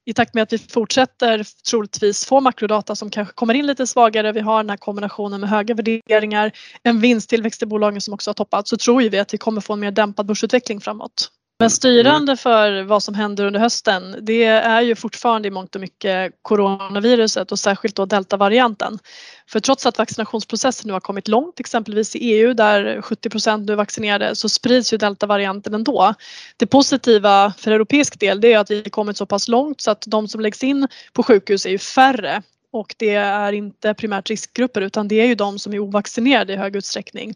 i 0.09 0.13
takt 0.13 0.33
med 0.33 0.43
att 0.43 0.53
vi 0.53 0.57
fortsätter 0.57 1.45
troligtvis 1.69 2.25
få 2.25 2.39
makrodata 2.39 2.95
som 2.95 3.09
kanske 3.09 3.33
kommer 3.33 3.53
in 3.53 3.67
lite 3.67 3.87
svagare, 3.87 4.31
vi 4.31 4.39
har 4.39 4.63
den 4.63 4.69
här 4.69 4.77
kombinationen 4.77 5.41
med 5.41 5.49
höga 5.49 5.75
värderingar, 5.75 6.51
en 6.83 6.99
vinsttillväxt 6.99 7.63
i 7.63 7.65
bolagen 7.65 8.01
som 8.01 8.13
också 8.13 8.29
har 8.29 8.33
toppat 8.33 8.67
så 8.67 8.77
tror 8.77 9.01
vi 9.09 9.19
att 9.19 9.33
vi 9.33 9.37
kommer 9.37 9.61
få 9.61 9.73
en 9.73 9.79
mer 9.79 9.91
dämpad 9.91 10.25
börsutveckling 10.25 10.81
framåt. 10.81 11.31
Men 11.61 11.69
styrande 11.69 12.37
för 12.37 12.83
vad 12.83 13.03
som 13.03 13.15
händer 13.15 13.45
under 13.45 13.59
hösten 13.59 14.15
det 14.21 14.43
är 14.43 14.81
ju 14.81 14.95
fortfarande 14.95 15.47
i 15.47 15.51
mångt 15.51 15.75
och 15.75 15.81
mycket 15.81 16.33
coronaviruset 16.41 17.51
och 17.51 17.59
särskilt 17.59 17.95
då 17.95 18.05
deltavarianten. 18.05 18.99
För 19.47 19.59
trots 19.59 19.85
att 19.85 19.97
vaccinationsprocessen 19.97 20.87
nu 20.87 20.93
har 20.93 20.99
kommit 20.99 21.27
långt, 21.27 21.59
exempelvis 21.59 22.15
i 22.15 22.19
EU 22.19 22.53
där 22.53 23.01
70 23.01 23.57
nu 23.57 23.73
är 23.73 23.75
vaccinerade, 23.75 24.35
så 24.35 24.49
sprids 24.49 24.93
ju 24.93 24.97
deltavarianten 24.97 25.73
ändå. 25.73 26.13
Det 26.57 26.65
positiva 26.65 27.53
för 27.57 27.71
europeisk 27.71 28.19
del 28.19 28.41
det 28.41 28.53
är 28.53 28.59
att 28.59 28.71
vi 28.71 28.83
kommit 28.83 29.17
så 29.17 29.25
pass 29.25 29.47
långt 29.47 29.81
så 29.81 29.91
att 29.91 30.03
de 30.07 30.27
som 30.27 30.41
läggs 30.41 30.63
in 30.63 30.87
på 31.13 31.23
sjukhus 31.23 31.65
är 31.65 31.69
ju 31.69 31.77
färre 31.77 32.41
och 32.71 32.95
det 32.97 33.15
är 33.15 33.53
inte 33.53 33.93
primärt 33.93 34.29
riskgrupper 34.29 34.81
utan 34.81 35.07
det 35.07 35.21
är 35.21 35.25
ju 35.25 35.35
de 35.35 35.59
som 35.59 35.73
är 35.73 35.79
ovaccinerade 35.79 36.53
i 36.53 36.55
hög 36.55 36.75
utsträckning. 36.75 37.35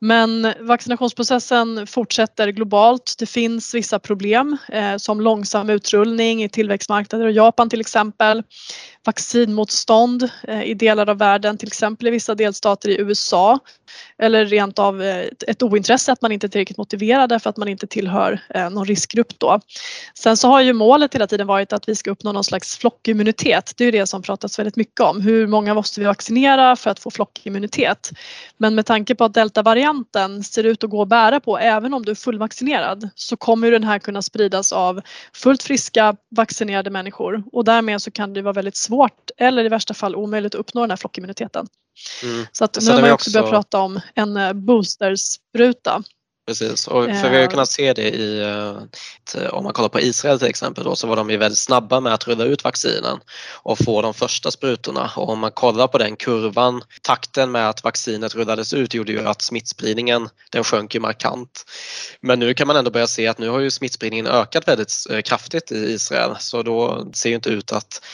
Men 0.00 0.54
vaccinationsprocessen 0.60 1.86
fortsätter 1.86 2.48
globalt. 2.48 3.14
Det 3.18 3.26
finns 3.26 3.74
vissa 3.74 3.98
problem 3.98 4.56
eh, 4.68 4.96
som 4.96 5.20
långsam 5.20 5.70
utrullning 5.70 6.44
i 6.44 6.48
tillväxtmarknader 6.48 7.26
och 7.26 7.32
Japan 7.32 7.70
till 7.70 7.80
exempel. 7.80 8.42
Vaccinmotstånd 9.04 10.30
eh, 10.42 10.62
i 10.62 10.74
delar 10.74 11.08
av 11.08 11.18
världen, 11.18 11.58
till 11.58 11.68
exempel 11.68 12.08
i 12.08 12.10
vissa 12.10 12.34
delstater 12.34 12.88
i 12.88 13.00
USA. 13.00 13.58
Eller 14.18 14.46
rent 14.46 14.78
av 14.78 15.02
eh, 15.02 15.24
ett 15.46 15.62
ointresse 15.62 16.12
att 16.12 16.22
man 16.22 16.32
inte 16.32 16.46
är 16.46 16.48
tillräckligt 16.48 16.78
motiverad 16.78 17.28
därför 17.28 17.50
att 17.50 17.56
man 17.56 17.68
inte 17.68 17.86
tillhör 17.86 18.40
eh, 18.54 18.70
någon 18.70 18.84
riskgrupp 18.86 19.38
då. 19.38 19.60
Sen 20.14 20.36
så 20.36 20.48
har 20.48 20.60
ju 20.60 20.72
målet 20.72 21.14
hela 21.14 21.26
tiden 21.26 21.46
varit 21.46 21.72
att 21.72 21.88
vi 21.88 21.94
ska 21.94 22.10
uppnå 22.10 22.32
någon 22.32 22.44
slags 22.44 22.78
flockimmunitet. 22.78 23.72
Det 23.76 23.84
är 23.84 23.86
ju 23.86 23.98
det 23.98 24.06
som 24.06 24.22
pratas 24.22 24.58
väldigt 24.58 24.76
mycket 24.76 25.00
om. 25.00 25.20
Hur 25.20 25.46
många 25.46 25.74
måste 25.74 26.00
vi 26.00 26.06
vaccinera 26.06 26.76
för 26.76 26.90
att 26.90 27.00
få 27.00 27.10
flockimmunitet? 27.10 28.10
Men 28.56 28.74
med 28.74 28.86
tanke 28.86 29.14
på 29.14 29.24
att 29.24 29.34
deltavarianten 29.34 29.87
ser 30.44 30.64
ut 30.64 30.84
att 30.84 30.90
gå 30.90 31.02
att 31.02 31.08
bära 31.08 31.40
på 31.40 31.58
även 31.58 31.94
om 31.94 32.04
du 32.04 32.10
är 32.10 32.14
fullvaccinerad 32.14 33.10
så 33.14 33.36
kommer 33.36 33.70
den 33.70 33.84
här 33.84 33.98
kunna 33.98 34.22
spridas 34.22 34.72
av 34.72 35.00
fullt 35.34 35.62
friska 35.62 36.16
vaccinerade 36.30 36.90
människor 36.90 37.44
och 37.52 37.64
därmed 37.64 38.02
så 38.02 38.10
kan 38.10 38.34
det 38.34 38.42
vara 38.42 38.52
väldigt 38.52 38.76
svårt 38.76 39.30
eller 39.36 39.64
i 39.64 39.68
värsta 39.68 39.94
fall 39.94 40.16
omöjligt 40.16 40.54
att 40.54 40.60
uppnå 40.60 40.80
den 40.80 40.90
här 40.90 40.96
flockimmuniteten. 40.96 41.66
Mm. 42.22 42.46
Så 42.52 42.64
att 42.64 42.78
nu 42.82 42.92
har 42.92 43.00
man 43.00 43.12
också 43.12 43.30
börjat 43.30 43.50
prata 43.50 43.78
om 43.78 44.00
en 44.14 44.36
eh, 44.36 44.52
boosterspruta 44.52 46.02
Precis, 46.48 46.86
och 46.86 47.04
för 47.04 47.30
vi 47.30 47.36
har 47.36 47.42
ju 47.42 47.46
kunnat 47.46 47.70
se 47.70 47.92
det 47.92 48.08
i, 48.08 48.40
eh, 48.40 49.46
om 49.50 49.64
man 49.64 49.72
kollar 49.72 49.88
på 49.88 50.00
Israel 50.00 50.38
till 50.38 50.48
exempel 50.48 50.84
då, 50.84 50.96
så 50.96 51.06
var 51.06 51.16
de 51.16 51.30
ju 51.30 51.36
väldigt 51.36 51.58
snabba 51.58 52.00
med 52.00 52.14
att 52.14 52.26
rulla 52.26 52.44
ut 52.44 52.64
vaccinen 52.64 53.18
och 53.62 53.78
få 53.78 54.02
de 54.02 54.14
första 54.14 54.50
sprutorna. 54.50 55.10
Och 55.16 55.28
om 55.28 55.38
man 55.38 55.50
kollar 55.52 55.88
på 55.88 55.98
den 55.98 56.16
kurvan, 56.16 56.82
takten 57.02 57.50
med 57.50 57.68
att 57.68 57.84
vaccinet 57.84 58.34
rullades 58.34 58.74
ut 58.74 58.94
gjorde 58.94 59.12
ju 59.12 59.28
att 59.28 59.42
smittspridningen 59.42 60.28
den 60.50 60.64
sjönk 60.64 60.94
ju 60.94 61.00
markant. 61.00 61.64
Men 62.20 62.38
nu 62.38 62.54
kan 62.54 62.66
man 62.66 62.76
ändå 62.76 62.90
börja 62.90 63.06
se 63.06 63.26
att 63.26 63.38
nu 63.38 63.48
har 63.48 63.60
ju 63.60 63.70
smittspridningen 63.70 64.26
ökat 64.26 64.68
väldigt 64.68 64.92
eh, 65.10 65.20
kraftigt 65.20 65.72
i 65.72 65.92
Israel. 65.92 66.36
Så 66.38 66.62
då 66.62 67.10
ser 67.12 67.28
ju 67.28 67.34
inte 67.34 67.50
ut 67.50 67.72
att 67.72 68.04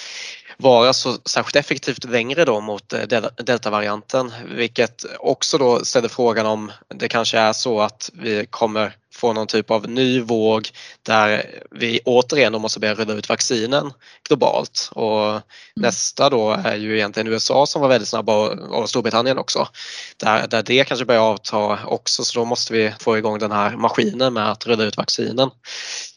vara 0.57 0.93
så 0.93 1.17
särskilt 1.25 1.57
effektivt 1.57 2.05
längre 2.05 2.45
då 2.45 2.61
mot 2.61 2.93
eh, 2.93 3.01
deltavarianten 3.37 4.33
vilket 4.49 5.05
också 5.19 5.59
då 5.59 5.85
ställer 5.85 6.09
frågan 6.09 6.47
om 6.47 6.73
det 6.89 7.09
kanske 7.09 7.39
är 7.39 7.53
så 7.53 7.81
att 7.81 8.11
vi 8.15 8.47
kommer 8.51 8.97
få 9.15 9.33
någon 9.33 9.47
typ 9.47 9.71
av 9.71 9.89
ny 9.89 10.21
våg 10.21 10.69
där 11.03 11.47
vi 11.71 12.01
återigen 12.05 12.61
måste 12.61 12.81
börja 12.81 12.95
rulla 12.95 13.13
ut 13.13 13.29
vaccinen 13.29 13.93
globalt. 14.29 14.91
Och 14.93 15.29
mm. 15.29 15.43
nästa 15.75 16.31
då 16.31 16.51
är 16.65 16.77
ju 16.77 16.97
egentligen 16.97 17.29
USA 17.29 17.67
som 17.67 17.83
var 17.83 17.89
väldigt 17.89 18.09
snabba 18.09 18.49
och 18.49 18.89
Storbritannien 18.89 19.39
också. 19.39 19.69
Där, 20.17 20.47
där 20.47 20.63
det 20.63 20.85
kanske 20.85 21.07
börjar 21.07 21.21
avta 21.21 21.79
också 21.87 22.25
så 22.25 22.39
då 22.39 22.45
måste 22.45 22.73
vi 22.73 22.93
få 23.01 23.19
igång 23.19 23.39
den 23.39 23.53
här 23.53 23.77
maskinen 23.77 24.33
med 24.33 24.51
att 24.51 24.67
rulla 24.67 24.85
ut 24.85 24.97
vaccinen. 24.97 25.51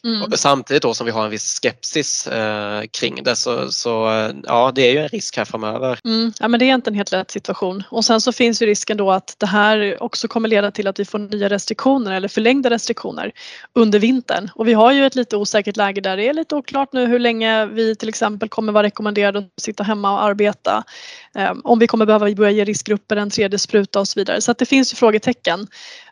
Mm. 0.04 0.32
Samtidigt 0.36 0.82
då 0.82 0.94
som 0.94 1.06
vi 1.06 1.12
har 1.12 1.24
en 1.24 1.30
viss 1.30 1.60
skepsis 1.62 2.26
eh, 2.26 2.82
kring 2.90 3.22
det 3.22 3.36
så, 3.36 3.72
så 3.72 3.90
ja 4.44 4.72
det 4.74 4.82
är 4.82 4.92
ju 4.92 4.98
en 4.98 5.08
risk 5.08 5.36
här 5.36 5.44
framöver. 5.44 5.98
Mm. 6.04 6.32
Ja 6.40 6.48
men 6.48 6.60
det 6.60 6.70
är 6.70 6.74
inte 6.74 6.90
en 6.90 6.94
helt 6.94 7.12
lätt 7.12 7.30
situation 7.30 7.82
och 7.90 8.04
sen 8.04 8.20
så 8.20 8.32
finns 8.32 8.62
ju 8.62 8.66
risken 8.66 8.96
då 8.96 9.10
att 9.10 9.34
det 9.38 9.46
här 9.46 10.02
också 10.02 10.28
kommer 10.28 10.48
leda 10.48 10.70
till 10.70 10.86
att 10.86 10.98
vi 11.00 11.04
får 11.04 11.18
nya 11.18 11.48
restriktioner 11.48 12.12
eller 12.12 12.28
förlängda 12.28 12.70
restriktioner 12.70 12.87
restriktioner 12.88 13.32
under 13.74 13.98
vintern. 13.98 14.50
Och 14.54 14.68
vi 14.68 14.72
har 14.72 14.92
ju 14.92 15.06
ett 15.06 15.14
lite 15.14 15.36
osäkert 15.36 15.76
läge 15.76 16.00
där 16.00 16.16
det 16.16 16.28
är 16.28 16.34
lite 16.34 16.54
oklart 16.54 16.92
nu 16.92 17.06
hur 17.06 17.18
länge 17.18 17.66
vi 17.66 17.96
till 17.96 18.08
exempel 18.08 18.48
kommer 18.48 18.72
vara 18.72 18.86
rekommenderade 18.86 19.38
att 19.38 19.62
sitta 19.62 19.84
hemma 19.84 20.12
och 20.12 20.22
arbeta. 20.22 20.84
Ehm, 21.34 21.60
om 21.64 21.78
vi 21.78 21.86
kommer 21.86 22.06
behöva 22.06 22.30
börja 22.34 22.50
ge 22.50 22.64
riskgrupper 22.64 23.16
en 23.16 23.30
tredje 23.30 23.58
spruta 23.58 24.00
och 24.00 24.08
så 24.08 24.20
vidare. 24.20 24.40
Så 24.40 24.50
att 24.50 24.58
det 24.58 24.66
finns 24.66 24.92
ju 24.92 24.96
frågetecken. 24.96 25.66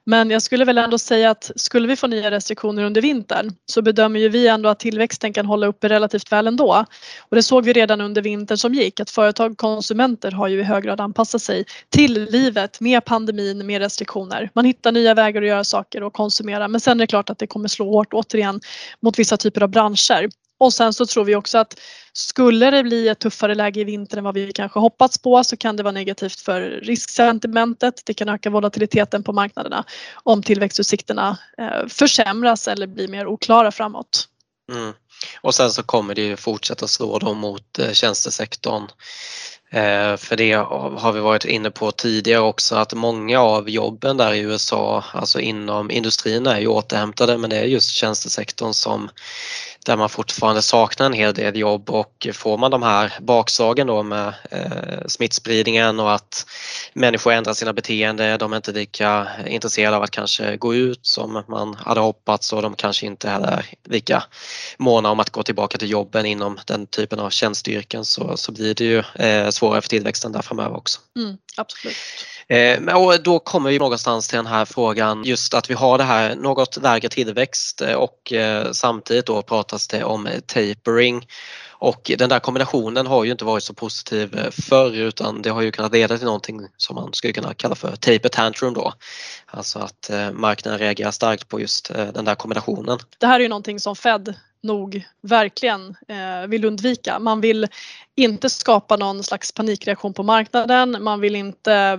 Men 0.08 0.30
jag 0.30 0.42
skulle 0.42 0.64
väl 0.64 0.78
ändå 0.78 0.98
säga 0.98 1.30
att 1.30 1.50
skulle 1.56 1.88
vi 1.88 1.96
få 1.96 2.06
nya 2.06 2.30
restriktioner 2.30 2.84
under 2.84 3.02
vintern 3.02 3.52
så 3.66 3.82
bedömer 3.82 4.20
ju 4.20 4.28
vi 4.28 4.48
ändå 4.48 4.68
att 4.68 4.78
tillväxten 4.78 5.32
kan 5.32 5.46
hålla 5.46 5.66
uppe 5.66 5.88
relativt 5.88 6.32
väl 6.32 6.46
ändå. 6.46 6.84
Och 7.28 7.36
det 7.36 7.42
såg 7.42 7.64
vi 7.64 7.72
redan 7.72 8.00
under 8.00 8.22
vintern 8.22 8.58
som 8.58 8.74
gick 8.74 9.00
att 9.00 9.10
företag 9.10 9.52
och 9.52 9.58
konsumenter 9.58 10.30
har 10.30 10.48
ju 10.48 10.60
i 10.60 10.62
hög 10.62 10.84
grad 10.84 11.00
anpassat 11.00 11.42
sig 11.42 11.64
till 11.88 12.24
livet 12.24 12.80
med 12.80 13.04
pandemin, 13.04 13.66
med 13.66 13.80
restriktioner. 13.80 14.50
Man 14.54 14.64
hittar 14.64 14.92
nya 14.92 15.14
vägar 15.14 15.42
att 15.42 15.48
göra 15.48 15.64
saker 15.64 16.02
och 16.02 16.12
konsumera 16.12 16.68
men 16.68 16.80
sen 16.80 17.00
är 17.00 17.02
det 17.02 17.06
klart 17.06 17.30
att 17.30 17.38
det 17.38 17.46
kommer 17.46 17.68
slå 17.68 17.90
hårt 17.90 18.14
återigen 18.14 18.60
mot 19.00 19.18
vissa 19.18 19.36
typer 19.36 19.62
av 19.62 19.68
branscher. 19.68 20.28
Och 20.58 20.72
sen 20.72 20.92
så 20.92 21.06
tror 21.06 21.24
vi 21.24 21.34
också 21.34 21.58
att 21.58 21.80
skulle 22.12 22.70
det 22.70 22.82
bli 22.82 23.08
ett 23.08 23.18
tuffare 23.18 23.54
läge 23.54 23.80
i 23.80 23.84
vinter 23.84 24.16
än 24.16 24.24
vad 24.24 24.34
vi 24.34 24.52
kanske 24.52 24.80
hoppats 24.80 25.18
på 25.18 25.44
så 25.44 25.56
kan 25.56 25.76
det 25.76 25.82
vara 25.82 25.92
negativt 25.92 26.40
för 26.40 26.60
risksentimentet. 26.60 28.02
Det 28.04 28.14
kan 28.14 28.28
öka 28.28 28.50
volatiliteten 28.50 29.22
på 29.22 29.32
marknaderna 29.32 29.84
om 30.14 30.42
tillväxtutsikterna 30.42 31.38
eh, 31.58 31.86
försämras 31.88 32.68
eller 32.68 32.86
blir 32.86 33.08
mer 33.08 33.26
oklara 33.26 33.72
framåt. 33.72 34.28
Mm. 34.72 34.92
Och 35.40 35.54
sen 35.54 35.70
så 35.70 35.82
kommer 35.82 36.14
det 36.14 36.22
ju 36.22 36.36
fortsätta 36.36 36.88
slå 36.88 37.18
då 37.18 37.34
mot 37.34 37.78
eh, 37.78 37.92
tjänstesektorn. 37.92 38.88
Eh, 39.76 40.16
för 40.16 40.36
det 40.36 40.52
har 40.52 41.12
vi 41.12 41.20
varit 41.20 41.44
inne 41.44 41.70
på 41.70 41.90
tidigare 41.90 42.40
också 42.40 42.76
att 42.76 42.94
många 42.94 43.40
av 43.40 43.70
jobben 43.70 44.16
där 44.16 44.32
i 44.32 44.40
USA, 44.40 45.04
alltså 45.12 45.40
inom 45.40 45.90
industrin 45.90 46.46
är 46.46 46.60
ju 46.60 46.66
återhämtade 46.66 47.38
men 47.38 47.50
det 47.50 47.56
är 47.56 47.64
just 47.64 47.90
tjänstesektorn 47.90 48.72
som 48.72 49.10
där 49.86 49.96
man 49.96 50.08
fortfarande 50.08 50.62
saknar 50.62 51.06
en 51.06 51.12
hel 51.12 51.34
del 51.34 51.56
jobb. 51.56 51.90
Och 51.90 52.26
får 52.32 52.58
man 52.58 52.70
de 52.70 52.82
här 52.82 53.12
bakslagen 53.20 53.86
då 53.86 54.02
med 54.02 54.34
eh, 54.50 55.06
smittspridningen 55.06 56.00
och 56.00 56.14
att 56.14 56.46
människor 56.92 57.32
ändrar 57.32 57.54
sina 57.54 57.72
beteenden, 57.72 58.38
de 58.38 58.52
är 58.52 58.56
inte 58.56 58.72
lika 58.72 59.28
intresserade 59.46 59.96
av 59.96 60.02
att 60.02 60.10
kanske 60.10 60.56
gå 60.56 60.74
ut 60.74 61.06
som 61.06 61.44
man 61.48 61.74
hade 61.74 62.00
hoppats 62.00 62.52
och 62.52 62.62
de 62.62 62.74
kanske 62.74 63.06
inte 63.06 63.28
heller 63.28 63.48
är 63.48 63.64
lika 63.84 64.24
måna 64.78 65.10
om 65.10 65.20
att 65.20 65.30
gå 65.30 65.42
tillbaka 65.42 65.78
till 65.78 65.90
jobben 65.90 66.26
inom 66.26 66.58
den 66.66 66.86
typen 66.86 67.20
av 67.20 67.30
tjänstyrken 67.30 68.04
så, 68.04 68.36
så 68.36 68.52
blir 68.52 68.74
det 68.74 68.84
ju 68.84 68.98
eh, 69.14 69.50
svårare 69.66 69.82
för 69.82 69.88
tillväxten 69.88 70.32
där 70.32 70.42
framöver 70.42 70.76
också. 70.76 71.00
Mm, 71.16 71.36
absolut. 71.56 71.96
Eh, 72.48 72.96
och 72.96 73.22
då 73.22 73.38
kommer 73.38 73.70
vi 73.70 73.78
någonstans 73.78 74.28
till 74.28 74.36
den 74.36 74.46
här 74.46 74.64
frågan 74.64 75.24
just 75.24 75.54
att 75.54 75.70
vi 75.70 75.74
har 75.74 75.98
det 75.98 76.04
här 76.04 76.34
något 76.34 76.82
lägre 76.82 77.08
tillväxt 77.08 77.82
eh, 77.82 77.94
och 77.94 78.32
eh, 78.32 78.72
samtidigt 78.72 79.26
då 79.26 79.42
pratas 79.42 79.88
det 79.88 80.04
om 80.04 80.28
tapering 80.46 81.26
och 81.78 82.10
den 82.18 82.28
där 82.28 82.38
kombinationen 82.38 83.06
har 83.06 83.24
ju 83.24 83.30
inte 83.32 83.44
varit 83.44 83.64
så 83.64 83.74
positiv 83.74 84.50
förr 84.50 84.92
utan 84.92 85.42
det 85.42 85.50
har 85.50 85.62
ju 85.62 85.70
kunnat 85.70 85.92
leda 85.92 86.16
till 86.16 86.26
någonting 86.26 86.60
som 86.76 86.96
man 86.96 87.12
skulle 87.12 87.32
kunna 87.32 87.54
kalla 87.54 87.74
för 87.74 87.96
taper 87.96 88.28
tantrum 88.28 88.74
då. 88.74 88.92
Alltså 89.46 89.78
att 89.78 90.10
marknaden 90.32 90.78
reagerar 90.78 91.10
starkt 91.10 91.48
på 91.48 91.60
just 91.60 91.90
den 92.14 92.24
där 92.24 92.34
kombinationen. 92.34 92.98
Det 93.18 93.26
här 93.26 93.34
är 93.34 93.42
ju 93.42 93.48
någonting 93.48 93.80
som 93.80 93.96
Fed 93.96 94.34
nog 94.66 95.04
verkligen 95.22 95.96
eh, 96.08 96.48
vill 96.48 96.64
undvika. 96.64 97.18
Man 97.18 97.40
vill 97.40 97.66
inte 98.16 98.50
skapa 98.50 98.96
någon 98.96 99.22
slags 99.22 99.52
panikreaktion 99.52 100.14
på 100.14 100.22
marknaden. 100.22 100.96
Man 101.00 101.20
vill 101.20 101.36
inte 101.36 101.72
eh, 101.72 101.98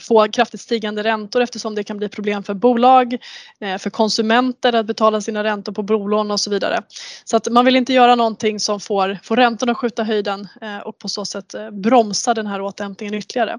få 0.00 0.28
kraftigt 0.28 0.60
stigande 0.60 1.02
räntor 1.02 1.42
eftersom 1.42 1.74
det 1.74 1.84
kan 1.84 1.96
bli 1.96 2.08
problem 2.08 2.42
för 2.42 2.54
bolag, 2.54 3.16
eh, 3.60 3.78
för 3.78 3.90
konsumenter 3.90 4.72
att 4.72 4.86
betala 4.86 5.20
sina 5.20 5.44
räntor 5.44 5.72
på 5.72 5.82
bolån 5.82 6.30
och 6.30 6.40
så 6.40 6.50
vidare. 6.50 6.82
Så 7.24 7.36
att 7.36 7.48
man 7.48 7.64
vill 7.64 7.76
inte 7.76 7.92
göra 7.92 8.14
någonting 8.14 8.60
som 8.60 8.80
får, 8.80 9.18
får 9.22 9.36
räntorna 9.36 9.72
att 9.72 9.78
skjuta 9.78 10.02
höjden 10.02 10.48
eh, 10.62 10.78
och 10.78 10.98
på 10.98 11.08
så 11.08 11.24
sätt 11.24 11.54
eh, 11.54 11.70
bromsa 11.70 12.34
den 12.34 12.46
här 12.46 12.60
återhämtningen 12.60 13.14
ytterligare. 13.14 13.58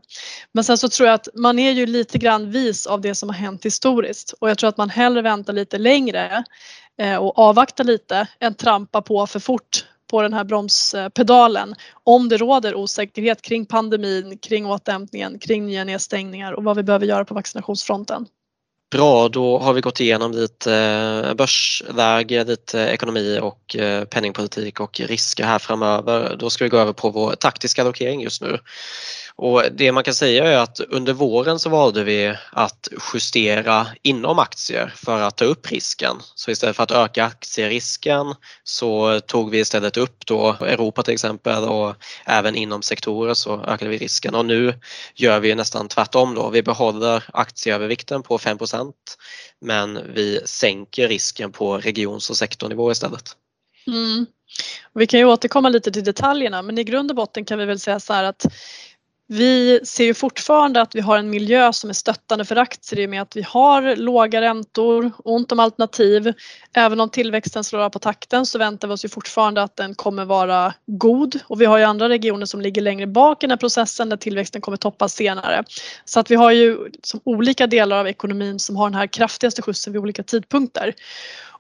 Men 0.52 0.64
sen 0.64 0.78
så 0.78 0.90
tror 0.90 1.08
jag 1.08 1.14
att 1.14 1.28
man 1.34 1.60
är 1.60 1.72
ju 1.72 1.86
lite 1.86 2.18
grann 2.18 2.52
vis 2.52 2.88
av 2.88 3.02
det 3.02 3.16
som 3.16 3.30
har 3.30 3.36
hänt 3.36 3.66
historiskt 3.66 4.34
och 4.40 4.50
jag 4.50 4.58
tror 4.58 4.70
att 4.70 4.78
man 4.78 4.90
hellre 4.90 5.22
väntar 5.22 5.54
lite 5.54 5.78
längre 5.78 6.44
Eh, 6.98 7.18
och 7.18 7.40
avvakta 7.40 7.84
lite 7.84 8.28
än 8.40 8.54
trampa 8.54 9.02
på 9.02 9.28
för 9.28 9.40
fort 9.40 9.86
på 10.12 10.22
den 10.22 10.34
här 10.34 10.44
bromspedalen 10.44 11.76
om 12.04 12.30
det 12.30 12.38
råder 12.38 12.76
osäkerhet 12.76 13.42
kring 13.42 13.66
pandemin, 13.66 14.38
kring 14.38 14.66
återhämtningen, 14.66 15.40
kring 15.40 15.66
nya 15.66 15.84
nedstängningar 15.84 16.54
och 16.54 16.64
vad 16.64 16.76
vi 16.76 16.84
behöver 16.84 17.06
göra 17.06 17.26
på 17.26 17.34
vaccinationsfronten. 17.34 18.26
Bra, 18.92 19.30
då 19.30 19.60
har 19.60 19.74
vi 19.74 19.82
gått 19.82 20.00
igenom 20.00 20.32
lite 20.32 20.74
eh, 20.74 21.34
börsläge, 21.34 22.44
lite 22.44 22.82
eh, 22.82 22.94
ekonomi 22.94 23.40
och 23.42 23.76
penningpolitik 24.10 24.80
och 24.80 25.00
risker 25.00 25.44
här 25.44 25.60
framöver. 25.60 26.36
Då 26.40 26.50
ska 26.50 26.64
vi 26.64 26.70
gå 26.70 26.78
över 26.78 26.94
på 26.94 27.10
vår 27.10 27.32
taktiska 27.32 27.82
allokering 27.82 28.22
just 28.22 28.42
nu. 28.42 28.60
Och 29.38 29.64
det 29.72 29.92
man 29.92 30.04
kan 30.04 30.14
säga 30.14 30.46
är 30.46 30.58
att 30.58 30.80
under 30.80 31.14
våren 31.14 31.60
så 31.60 31.70
valde 31.70 32.04
vi 32.04 32.36
att 32.52 32.88
justera 33.14 33.88
inom 34.02 34.40
aktier 34.40 34.94
för 34.96 35.22
att 35.22 35.38
ta 35.38 35.46
upp 35.46 35.72
risken. 35.72 36.16
Så 36.36 36.52
istället 36.52 36.76
för 36.76 36.84
att 36.84 36.92
öka 36.92 37.26
aktierisken 37.26 38.36
så 38.64 39.20
tog 39.20 39.52
vi 39.52 39.60
istället 39.60 39.98
upp 39.98 40.26
då 40.26 40.56
Europa 40.60 41.04
till 41.04 41.14
exempel 41.14 41.64
och 41.64 41.96
även 42.26 42.56
inom 42.56 42.82
sektorer 42.82 43.34
så 43.34 43.62
ökade 43.62 43.92
vi 43.92 43.98
risken 43.98 44.36
och 44.36 44.46
nu 44.46 44.80
gör 45.16 45.40
vi 45.40 45.56
nästan 45.56 45.88
tvärtom 45.88 46.36
då. 46.36 46.50
Vi 46.50 46.64
behåller 46.64 47.24
aktieövervikten 47.34 48.24
på 48.24 48.38
5% 48.38 48.94
men 49.62 50.14
vi 50.14 50.42
sänker 50.46 51.08
risken 51.08 51.52
på 51.52 51.78
regions 51.78 52.30
och 52.30 52.38
sektornivå 52.38 52.92
istället. 52.92 53.36
Mm. 53.88 54.26
Vi 54.94 55.08
kan 55.08 55.20
ju 55.20 55.26
återkomma 55.26 55.70
lite 55.70 55.92
till 55.92 56.04
detaljerna 56.04 56.62
men 56.62 56.78
i 56.78 56.84
grund 56.84 57.12
och 57.12 57.16
botten 57.16 57.46
kan 57.46 57.60
vi 57.60 57.66
väl 57.66 57.80
säga 57.80 58.00
så 58.00 58.14
här 58.14 58.24
att 58.24 58.46
vi 59.28 59.80
ser 59.84 60.04
ju 60.06 60.14
fortfarande 60.14 60.82
att 60.82 60.96
vi 60.96 61.02
har 61.02 61.18
en 61.18 61.30
miljö 61.30 61.74
som 61.74 61.90
är 61.90 61.94
stöttande 61.94 62.46
för 62.46 62.56
aktier 62.56 63.00
i 63.00 63.06
och 63.06 63.10
med 63.10 63.22
att 63.22 63.36
vi 63.36 63.42
har 63.42 63.96
låga 63.96 64.42
räntor, 64.42 65.12
ont 65.18 65.52
om 65.52 65.60
alternativ. 65.60 66.34
Även 66.74 67.00
om 67.00 67.10
tillväxten 67.10 67.64
slår 67.64 67.80
av 67.80 67.90
på 67.90 68.00
takten 68.00 68.46
så 68.46 68.58
väntar 68.58 68.88
vi 68.88 68.94
oss 68.94 69.06
ju 69.06 69.10
fortfarande 69.10 69.64
att 69.64 69.76
den 69.76 69.96
kommer 69.96 70.26
vara 70.26 70.74
god 70.86 71.40
och 71.48 71.62
vi 71.62 71.66
har 71.66 71.78
ju 71.78 71.84
andra 71.84 72.10
regioner 72.10 72.46
som 72.46 72.62
ligger 72.62 72.82
längre 72.82 73.08
bak 73.08 73.44
i 73.44 73.46
den 73.46 73.52
här 73.52 73.58
processen 73.58 74.10
där 74.10 74.18
tillväxten 74.18 74.62
kommer 74.62 74.78
toppas 74.78 75.14
senare. 75.14 75.64
Så 76.06 76.20
att 76.20 76.32
vi 76.32 76.36
har 76.36 76.52
ju 76.52 76.78
som 77.04 77.20
olika 77.24 77.68
delar 77.68 78.00
av 78.00 78.08
ekonomin 78.08 78.60
som 78.60 78.76
har 78.76 78.90
den 78.90 79.00
här 79.00 79.08
kraftigaste 79.08 79.62
skjutsen 79.62 79.94
vid 79.94 80.02
olika 80.02 80.24
tidpunkter. 80.24 80.94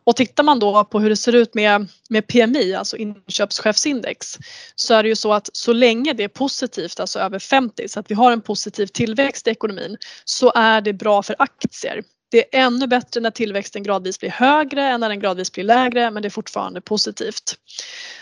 Och 0.06 0.16
tittar 0.16 0.44
man 0.44 0.60
då 0.60 0.84
på 0.84 1.00
hur 1.00 1.10
det 1.10 1.16
ser 1.16 1.36
ut 1.36 1.54
med, 1.54 1.88
med 2.10 2.28
PMI, 2.28 2.74
alltså 2.74 2.98
inköpschefsindex, 2.98 4.38
så 4.76 4.94
är 4.94 5.04
det 5.04 5.10
ju 5.10 5.16
så 5.16 5.34
att 5.34 5.50
så 5.54 5.74
länge 5.74 6.14
det 6.14 6.24
är 6.24 6.28
positivt, 6.28 7.00
alltså 7.00 7.20
över 7.20 7.40
50, 7.40 7.88
så 7.88 8.00
att 8.00 8.12
vi 8.12 8.16
har 8.16 8.32
en 8.32 8.42
positiv 8.42 8.88
tillväxt 8.88 9.48
i 9.48 9.50
ekonomin, 9.50 9.98
så 10.26 10.52
är 10.56 10.82
det 10.82 10.94
bra 10.94 11.24
för 11.24 11.36
aktier. 11.40 12.04
Det 12.32 12.56
är 12.56 12.66
ännu 12.66 12.88
bättre 12.88 13.22
när 13.22 13.32
tillväxten 13.32 13.84
gradvis 13.84 14.20
blir 14.20 14.30
högre 14.30 14.84
än 14.84 15.00
när 15.00 15.10
den 15.10 15.20
gradvis 15.20 15.52
blir 15.52 15.64
lägre 15.64 16.12
men 16.12 16.22
det 16.22 16.28
är 16.28 16.30
fortfarande 16.30 16.82
positivt. 16.82 17.56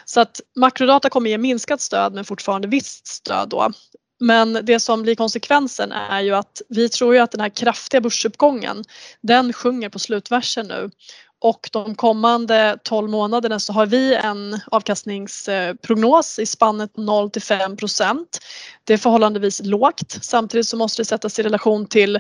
Så 0.06 0.22
att 0.22 0.42
makrodata 0.56 1.10
kommer 1.10 1.30
ge 1.30 1.38
minskat 1.38 1.82
stöd 1.82 2.14
men 2.14 2.26
fortfarande 2.26 2.68
visst 2.68 3.08
stöd 3.08 3.50
då. 3.50 3.72
Men 4.20 4.60
det 4.64 4.80
som 4.80 5.04
blir 5.04 5.16
konsekvensen 5.16 5.92
är 5.92 6.22
ju 6.22 6.36
att 6.36 6.62
vi 6.70 6.90
tror 6.90 7.16
ju 7.16 7.20
att 7.20 7.32
den 7.32 7.42
här 7.42 7.50
kraftiga 7.50 8.02
börsuppgången 8.02 8.84
den 9.22 9.54
sjunger 9.54 9.90
på 9.90 10.00
slutversen 10.00 10.68
nu 10.68 10.90
och 11.44 11.70
de 11.72 11.96
kommande 11.96 12.78
12 12.84 13.10
månaderna 13.10 13.60
så 13.60 13.74
har 13.74 13.86
vi 13.86 14.16
en 14.16 14.60
avkastningsprognos 14.72 16.40
i 16.40 16.46
spannet 16.46 16.98
0 16.98 17.30
till 17.30 17.42
5 17.42 17.78
procent. 17.78 18.40
Det 18.84 18.94
är 18.94 18.98
förhållandevis 18.98 19.62
lågt. 19.64 20.18
Samtidigt 20.22 20.68
så 20.68 20.78
måste 20.78 21.02
det 21.02 21.06
sättas 21.06 21.40
i 21.40 21.44
relation 21.44 21.86
till 21.86 22.20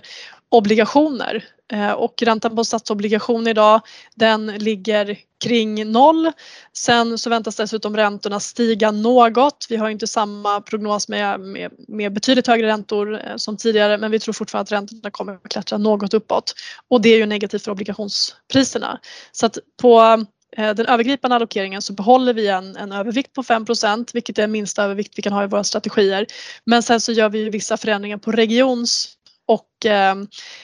obligationer 0.50 1.44
Eh, 1.74 1.92
och 1.92 2.22
räntan 2.22 2.56
på 2.56 2.63
statsobligationer 2.63 3.51
idag 3.51 3.82
den 4.15 4.48
ligger 4.48 5.18
kring 5.44 5.92
noll. 5.92 6.32
Sen 6.74 7.18
så 7.18 7.30
väntas 7.30 7.56
dessutom 7.56 7.98
räntorna 7.98 8.39
stiga 8.39 8.92
något. 8.92 9.65
Vi 9.70 9.75
har 9.75 9.89
inte 9.89 10.08
samma 10.08 10.62
prognos 10.62 11.08
med, 11.08 11.39
med, 11.39 11.72
med 11.88 12.13
betydligt 12.13 12.48
högre 12.48 12.68
räntor 12.68 13.13
eh, 13.13 13.36
som 13.36 13.58
tidigare 13.58 13.98
men 13.98 14.12
vi 14.12 14.20
tror 14.20 14.34
fortfarande 14.34 14.68
att 14.68 14.72
räntorna 14.72 15.12
kommer 15.12 15.34
att 15.34 15.50
klättra 15.50 15.77
något 15.77 16.13
uppåt 16.13 16.53
och 16.89 17.01
det 17.01 17.10
är 17.10 17.18
ju 17.18 17.25
negativt 17.25 17.63
för 17.63 17.72
obligationspriserna. 17.72 19.00
Så 19.32 19.46
att 19.46 19.58
på 19.82 20.25
eh, 20.58 20.74
den 20.74 20.86
övergripande 20.86 21.36
allokeringen 21.36 21.82
så 21.82 21.94
behåller 21.94 22.34
vi 22.34 22.48
en, 22.48 22.75
en 22.75 22.92
övervikt 22.92 23.34
på 23.34 23.44
5% 23.44 24.10
vilket 24.13 24.39
är 24.39 24.48
minsta 24.48 24.84
övervikt 24.84 25.13
vi 25.18 25.22
kan 25.22 25.34
ha 25.34 25.44
i 25.44 25.48
våra 25.48 25.63
strategier. 25.63 26.25
Men 26.65 26.84
sen 26.84 27.01
så 27.01 27.12
gör 27.12 27.30
vi 27.30 27.50
vissa 27.50 27.77
förändringar 27.77 28.18
på 28.18 28.32
regions 28.32 29.18
och 29.47 29.85
eh, 29.85 30.15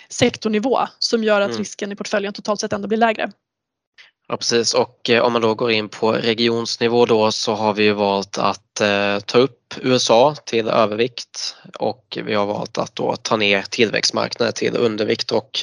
sektornivå 0.09 0.79
som 0.99 1.23
gör 1.23 1.41
att 1.41 1.49
mm. 1.49 1.59
risken 1.59 1.91
i 1.91 1.95
portföljen 1.95 2.33
totalt 2.33 2.59
sett 2.59 2.73
ändå 2.73 2.87
blir 2.87 2.97
lägre. 2.97 3.31
Ja 4.27 4.37
precis 4.37 4.73
och 4.73 5.09
eh, 5.09 5.21
om 5.21 5.33
man 5.33 5.41
då 5.41 5.55
går 5.55 5.71
in 5.71 5.89
på 5.89 6.11
regionsnivå 6.11 7.05
då 7.05 7.31
så 7.31 7.53
har 7.53 7.73
vi 7.73 7.91
valt 7.91 8.37
att 8.37 8.81
eh, 8.81 9.19
ta 9.19 9.37
upp 9.37 9.58
USA 9.81 10.35
till 10.45 10.67
övervikt 10.67 11.55
och 11.79 12.17
vi 12.25 12.33
har 12.33 12.45
valt 12.45 12.77
att 12.77 12.95
då 12.95 13.15
ta 13.15 13.37
ner 13.37 13.61
tillväxtmarknader 13.61 14.51
till 14.51 14.77
undervikt 14.77 15.31
och 15.31 15.59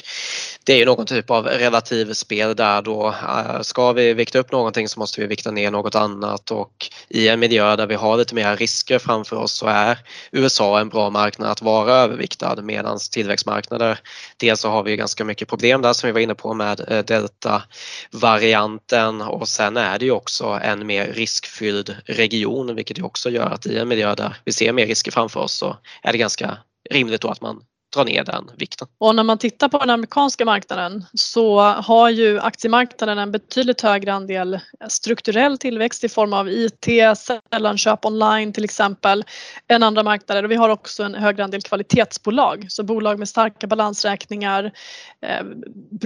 det 0.63 0.73
är 0.73 0.77
ju 0.77 0.85
någon 0.85 1.05
typ 1.05 1.29
av 1.29 1.45
relativspel 1.45 2.55
där 2.55 2.81
då. 2.81 3.07
Eh, 3.07 3.61
ska 3.61 3.91
vi 3.91 4.13
vikta 4.13 4.39
upp 4.39 4.51
någonting 4.51 4.89
så 4.89 4.99
måste 4.99 5.21
vi 5.21 5.27
vikta 5.27 5.51
ner 5.51 5.71
något 5.71 5.95
annat 5.95 6.51
och 6.51 6.87
i 7.09 7.27
en 7.27 7.39
miljö 7.39 7.75
där 7.75 7.87
vi 7.87 7.95
har 7.95 8.17
lite 8.17 8.35
mer 8.35 8.57
risker 8.57 8.99
framför 8.99 9.35
oss 9.35 9.51
så 9.51 9.67
är 9.67 9.97
USA 10.31 10.79
en 10.79 10.89
bra 10.89 11.09
marknad 11.09 11.51
att 11.51 11.61
vara 11.61 11.93
överviktad 11.93 12.61
medan 12.61 12.99
tillväxtmarknader, 13.11 13.99
dels 14.37 14.59
så 14.59 14.69
har 14.69 14.83
vi 14.83 14.95
ganska 14.95 15.25
mycket 15.25 15.47
problem 15.47 15.81
där 15.81 15.93
som 15.93 16.07
vi 16.07 16.13
var 16.13 16.19
inne 16.19 16.35
på 16.35 16.53
med 16.53 16.85
eh, 16.87 17.05
delta-varianten 17.05 19.21
och 19.21 19.47
sen 19.47 19.77
är 19.77 19.99
det 19.99 20.05
ju 20.05 20.11
också 20.11 20.59
en 20.63 20.87
mer 20.87 21.07
riskfylld 21.07 21.95
region 22.05 22.75
vilket 22.75 22.99
ju 22.99 23.03
också 23.03 23.29
gör 23.29 23.49
att 23.49 23.65
i 23.65 23.77
en 23.77 23.87
miljö 23.87 23.96
där. 24.05 24.37
Vi 24.45 24.53
ser 24.53 24.73
mer 24.73 24.87
risker 24.87 25.11
framför 25.11 25.39
oss 25.39 25.53
så 25.53 25.77
är 26.03 26.11
det 26.11 26.17
ganska 26.17 26.57
rimligt 26.89 27.21
då 27.21 27.27
att 27.29 27.41
man 27.41 27.63
dra 27.97 28.03
ner 28.03 28.23
den 28.23 28.51
vikten. 28.57 28.87
Och 28.97 29.15
när 29.15 29.23
man 29.23 29.37
tittar 29.37 29.69
på 29.69 29.77
den 29.77 29.89
amerikanska 29.89 30.45
marknaden 30.45 31.05
så 31.13 31.59
har 31.59 32.09
ju 32.09 32.39
aktiemarknaden 32.39 33.17
en 33.17 33.31
betydligt 33.31 33.81
högre 33.81 34.13
andel 34.13 34.59
strukturell 34.89 35.57
tillväxt 35.57 36.03
i 36.03 36.09
form 36.09 36.33
av 36.33 36.49
IT, 36.49 36.87
sällanköp 37.51 38.05
online 38.05 38.53
till 38.53 38.63
exempel 38.63 39.23
än 39.67 39.83
andra 39.83 40.03
marknader 40.03 40.43
och 40.43 40.51
vi 40.51 40.55
har 40.55 40.69
också 40.69 41.03
en 41.03 41.15
högre 41.15 41.43
andel 41.43 41.61
kvalitetsbolag, 41.61 42.65
så 42.69 42.83
bolag 42.83 43.19
med 43.19 43.29
starka 43.29 43.67
balansräkningar, 43.67 44.71
eh, 45.21 45.45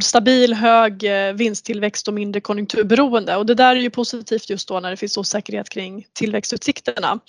stabil 0.01 0.53
hög 0.53 1.03
eh, 1.03 1.33
vinsttillväxt 1.33 2.07
och 2.07 2.13
mindre 2.13 2.41
konjunkturberoende 2.41 3.35
och 3.35 3.45
det 3.45 3.55
där 3.55 3.75
är 3.75 3.79
ju 3.79 3.89
positivt 3.89 4.49
just 4.49 4.67
då 4.67 4.79
när 4.79 4.89
det 4.89 4.97
finns 4.97 5.17
osäkerhet 5.17 5.69
kring 5.69 6.05
tillväxtutsikterna. 6.13 7.19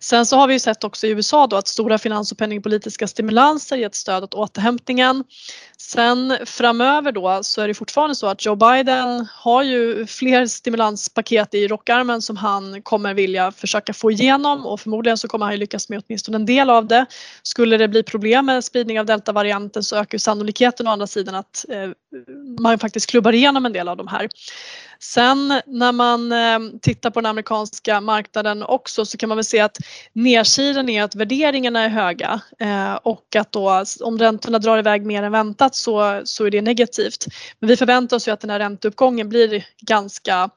Sen 0.00 0.26
så 0.26 0.36
har 0.36 0.46
vi 0.46 0.52
ju 0.52 0.60
sett 0.60 0.84
också 0.84 1.06
i 1.06 1.10
USA 1.10 1.46
då 1.46 1.56
att 1.56 1.68
stora 1.68 1.98
finans 1.98 2.32
och 2.32 2.38
penningpolitiska 2.38 3.06
stimulanser 3.06 3.76
gett 3.76 3.94
stöd 3.98 4.24
åt 4.24 4.34
återhämtningen. 4.34 5.24
Sen 5.78 6.38
framöver 6.44 7.12
då 7.12 7.38
så 7.42 7.60
är 7.60 7.68
det 7.68 7.74
fortfarande 7.74 8.14
så 8.14 8.26
att 8.26 8.46
Joe 8.46 8.56
Biden 8.56 9.26
har 9.34 9.62
ju 9.62 10.06
fler 10.06 10.46
stimulanspaket 10.46 11.54
i 11.54 11.68
rockarmen 11.68 12.22
som 12.22 12.36
han 12.36 12.82
kommer 12.82 13.14
vilja 13.14 13.52
försöka 13.52 13.92
få 13.92 14.10
igenom 14.10 14.66
och 14.66 14.80
förmodligen 14.80 15.18
så 15.18 15.28
kommer 15.28 15.46
han 15.46 15.56
lyckas 15.56 15.88
med 15.88 16.02
åtminstone 16.06 16.36
en 16.36 16.46
del 16.46 16.70
av 16.70 16.86
det. 16.86 17.06
Skulle 17.42 17.76
det 17.76 17.88
bli 17.88 18.02
problem 18.02 18.46
med 18.46 18.64
spridning 18.64 19.00
av 19.00 19.06
deltavarianten 19.06 19.82
så 19.82 19.96
ökar 19.96 20.18
sannolikheten 20.18 20.86
å 20.86 20.90
andra 20.90 21.06
sidan 21.06 21.34
att 21.34 21.64
eh, 21.68 21.90
man 22.60 22.78
faktiskt 22.78 23.10
klubbar 23.10 23.32
igenom 23.32 23.66
en 23.66 23.72
del 23.72 23.88
av 23.88 23.96
de 23.96 24.08
här. 24.08 24.28
Sen 25.00 25.62
när 25.66 25.92
man 25.92 26.32
eh, 26.32 26.80
tittar 26.82 27.10
på 27.10 27.20
den 27.20 27.30
amerikanska 27.30 28.00
marknaden 28.00 28.62
också 28.62 29.06
så 29.06 29.18
kan 29.18 29.28
man 29.28 29.38
väl 29.38 29.44
se 29.44 29.60
att 29.60 29.76
nedsidan 30.12 30.88
är 30.88 31.02
att 31.02 31.14
värderingarna 31.14 31.84
är 31.84 31.88
höga 31.88 32.40
eh, 32.58 32.94
och 32.94 33.36
att 33.36 33.52
då 33.52 33.84
om 34.00 34.18
räntorna 34.18 34.58
drar 34.58 34.78
iväg 34.78 35.06
mer 35.06 35.22
än 35.22 35.32
väntat 35.32 35.74
så, 35.74 36.22
så 36.24 36.44
är 36.44 36.50
det 36.50 36.62
negativt. 36.62 37.26
Men 37.58 37.68
vi 37.68 37.76
förväntar 37.76 38.16
oss 38.16 38.28
ju 38.28 38.32
att 38.32 38.40
den 38.40 38.50
här 38.50 38.58
ränteuppgången 38.58 39.28
blir 39.28 39.64
ganska 39.80 40.50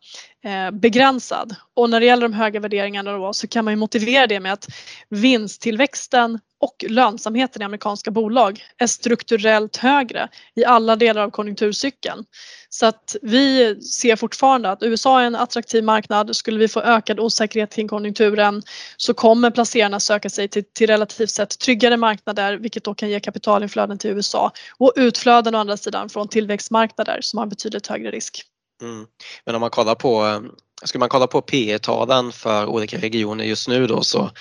Eh, 0.43 0.71
begränsad. 0.71 1.55
Och 1.73 1.89
när 1.89 1.99
det 1.99 2.05
gäller 2.05 2.21
de 2.21 2.33
höga 2.33 2.59
värderingarna 2.59 3.11
då, 3.11 3.33
så 3.33 3.47
kan 3.47 3.65
man 3.65 3.71
ju 3.71 3.75
motivera 3.75 4.27
det 4.27 4.39
med 4.39 4.53
att 4.53 4.67
vinsttillväxten 5.09 6.39
och 6.59 6.85
lönsamheten 6.89 7.61
i 7.61 7.65
amerikanska 7.65 8.11
bolag 8.11 8.63
är 8.77 8.87
strukturellt 8.87 9.77
högre 9.77 10.29
i 10.55 10.65
alla 10.65 10.95
delar 10.95 11.21
av 11.21 11.29
konjunkturcykeln. 11.29 12.25
Så 12.69 12.85
att 12.85 13.15
vi 13.21 13.75
ser 13.81 14.15
fortfarande 14.15 14.71
att 14.71 14.83
USA 14.83 15.21
är 15.21 15.25
en 15.25 15.35
attraktiv 15.35 15.83
marknad. 15.83 16.35
Skulle 16.35 16.59
vi 16.59 16.67
få 16.67 16.81
ökad 16.81 17.19
osäkerhet 17.19 17.73
kring 17.73 17.87
konjunkturen 17.87 18.63
så 18.97 19.13
kommer 19.13 19.51
placerarna 19.51 19.99
söka 19.99 20.29
sig 20.29 20.47
till, 20.47 20.63
till 20.73 20.87
relativt 20.87 21.29
sett 21.31 21.59
tryggare 21.59 21.97
marknader 21.97 22.57
vilket 22.57 22.83
då 22.83 22.93
kan 22.93 23.09
ge 23.09 23.19
kapitalinflöden 23.19 23.97
till 23.97 24.09
USA 24.09 24.51
och 24.77 24.93
utflöden 24.95 25.55
å 25.55 25.57
andra 25.57 25.77
sidan 25.77 26.09
från 26.09 26.27
tillväxtmarknader 26.27 27.19
som 27.21 27.39
har 27.39 27.45
betydligt 27.45 27.87
högre 27.87 28.11
risk. 28.11 28.50
Mm. 28.81 29.05
Men 29.45 29.55
om 29.55 29.61
man 29.61 29.69
kollar 29.69 29.95
på 29.95 30.25
eh, 30.25 30.41
Skulle 30.83 30.99
man 30.99 31.09
kolla 31.09 31.27
på 31.27 31.41
P 31.41 31.79
talen 31.79 32.31
för 32.31 32.65
olika 32.65 32.97
regioner 32.97 33.45
just 33.45 33.67
nu 33.67 33.87
då 33.87 34.03
så, 34.03 34.31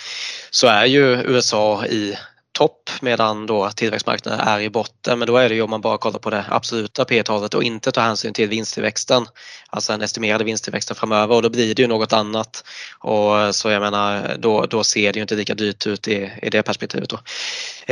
så 0.50 0.66
är 0.66 0.84
ju 0.84 1.22
USA 1.22 1.86
i 1.86 2.16
topp 2.52 2.90
medan 3.00 3.46
då 3.46 3.70
tillväxtmarknaden 3.70 4.40
är 4.40 4.60
i 4.60 4.70
botten. 4.70 5.18
Men 5.18 5.26
då 5.28 5.36
är 5.36 5.48
det 5.48 5.54
ju 5.54 5.62
om 5.62 5.70
man 5.70 5.80
bara 5.80 5.98
kollar 5.98 6.18
på 6.18 6.30
det 6.30 6.44
absoluta 6.48 7.04
P 7.04 7.22
talet 7.22 7.54
och 7.54 7.62
inte 7.62 7.92
tar 7.92 8.02
hänsyn 8.02 8.32
till 8.32 8.48
vinsttillväxten, 8.48 9.26
alltså 9.68 9.92
den 9.92 10.02
estimerade 10.02 10.44
vinsttillväxten 10.44 10.96
framöver 10.96 11.34
och 11.34 11.42
då 11.42 11.48
blir 11.48 11.74
det 11.74 11.82
ju 11.82 11.88
något 11.88 12.12
annat. 12.12 12.64
Och 12.98 13.40
eh, 13.40 13.50
så 13.50 13.70
jag 13.70 13.80
menar, 13.80 14.36
då, 14.38 14.66
då 14.66 14.84
ser 14.84 15.12
det 15.12 15.16
ju 15.16 15.22
inte 15.22 15.34
lika 15.34 15.54
dyrt 15.54 15.86
ut 15.86 16.08
i, 16.08 16.32
i 16.42 16.50
det 16.50 16.62
perspektivet. 16.62 17.08
Då. 17.08 17.18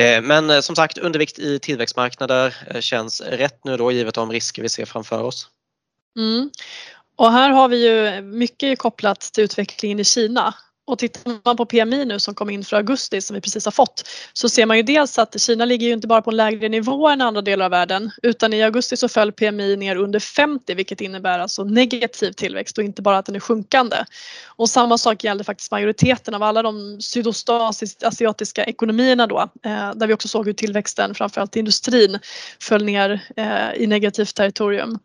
Eh, 0.03 0.23
men 0.23 0.51
eh, 0.51 0.61
som 0.61 0.77
sagt, 0.77 0.99
undervikt 0.99 1.39
i 1.39 1.59
tillväxtmarknader 1.59 2.81
känns 2.81 3.21
rätt 3.21 3.65
nu 3.65 3.77
då 3.77 3.93
givet 3.93 4.15
de 4.15 4.33
risker 4.33 4.63
vi 4.63 4.69
ser 4.69 4.85
framför 4.85 5.23
oss. 5.23 5.49
Mm. 6.19 6.51
Och 7.17 7.33
här 7.33 7.51
har 7.51 7.69
vi 7.69 7.87
ju 7.87 8.23
mycket 8.23 8.79
kopplat 8.79 9.21
till 9.21 9.45
utvecklingen 9.45 10.01
i 10.01 10.05
Kina 10.05 10.55
och 10.89 10.99
tittar 10.99 11.41
man 11.45 11.57
på 11.57 11.67
PMI 11.67 12.05
nu 12.05 12.19
som 12.19 12.35
kom 12.35 12.51
in 12.51 12.65
för 12.65 12.77
augusti 12.77 13.21
som 13.21 13.35
vi 13.35 13.41
precis 13.41 13.65
har 13.65 13.73
fått 13.73 14.09
så 14.33 14.49
ser 14.49 14.67
man 14.67 14.77
ju 14.77 14.83
dels 14.83 15.19
att 15.19 15.41
Kina 15.41 15.65
ligger 15.65 15.87
ju 15.87 15.93
inte 15.93 16.07
bara 16.07 16.23
på 16.23 16.31
en 16.31 16.37
lägre 16.37 16.69
nivå 16.69 17.09
än 17.09 17.21
andra 17.21 17.43
delar 17.43 17.65
av 17.65 17.71
världen 17.71 18.11
utan 18.23 18.53
i 18.53 18.63
augusti 18.63 18.97
så 18.97 19.09
föll 19.09 19.33
PMI 19.33 19.77
ner 19.77 19.97
under 19.97 20.21
50 20.21 20.75
vilket 20.75 21.01
innebär 21.01 21.39
alltså 21.39 21.65
negativ 21.65 22.33
tillväxt 22.33 22.79
och 22.79 22.85
inte 22.85 23.03
bara 23.03 23.19
att 23.19 23.27
den 23.27 23.37
är 23.37 23.41
sjunkande. 23.41 23.97
Och 24.47 24.69
samma 24.69 24.99
sak 24.99 25.25
gällde 25.25 25.45
faktiskt 25.45 25.71
majoriteten 25.71 26.35
av 26.35 26.43
alla 26.43 26.63
de 26.63 27.01
sydostasiatiska 27.01 28.65
ekonomierna 28.65 29.27
då 29.27 29.41
eh, 29.41 29.95
där 29.95 30.07
vi 30.07 30.15
också 30.15 30.29
såg 30.29 30.47
hur 30.47 30.53
tillväxten 30.53 31.15
framförallt 31.15 31.57
i 31.57 31.59
industrin 31.59 32.19
föll 32.63 32.85
ner 32.85 33.21
eh, 33.37 33.83
i 33.83 33.87
negativt 33.87 34.35
territorium. 34.35 34.99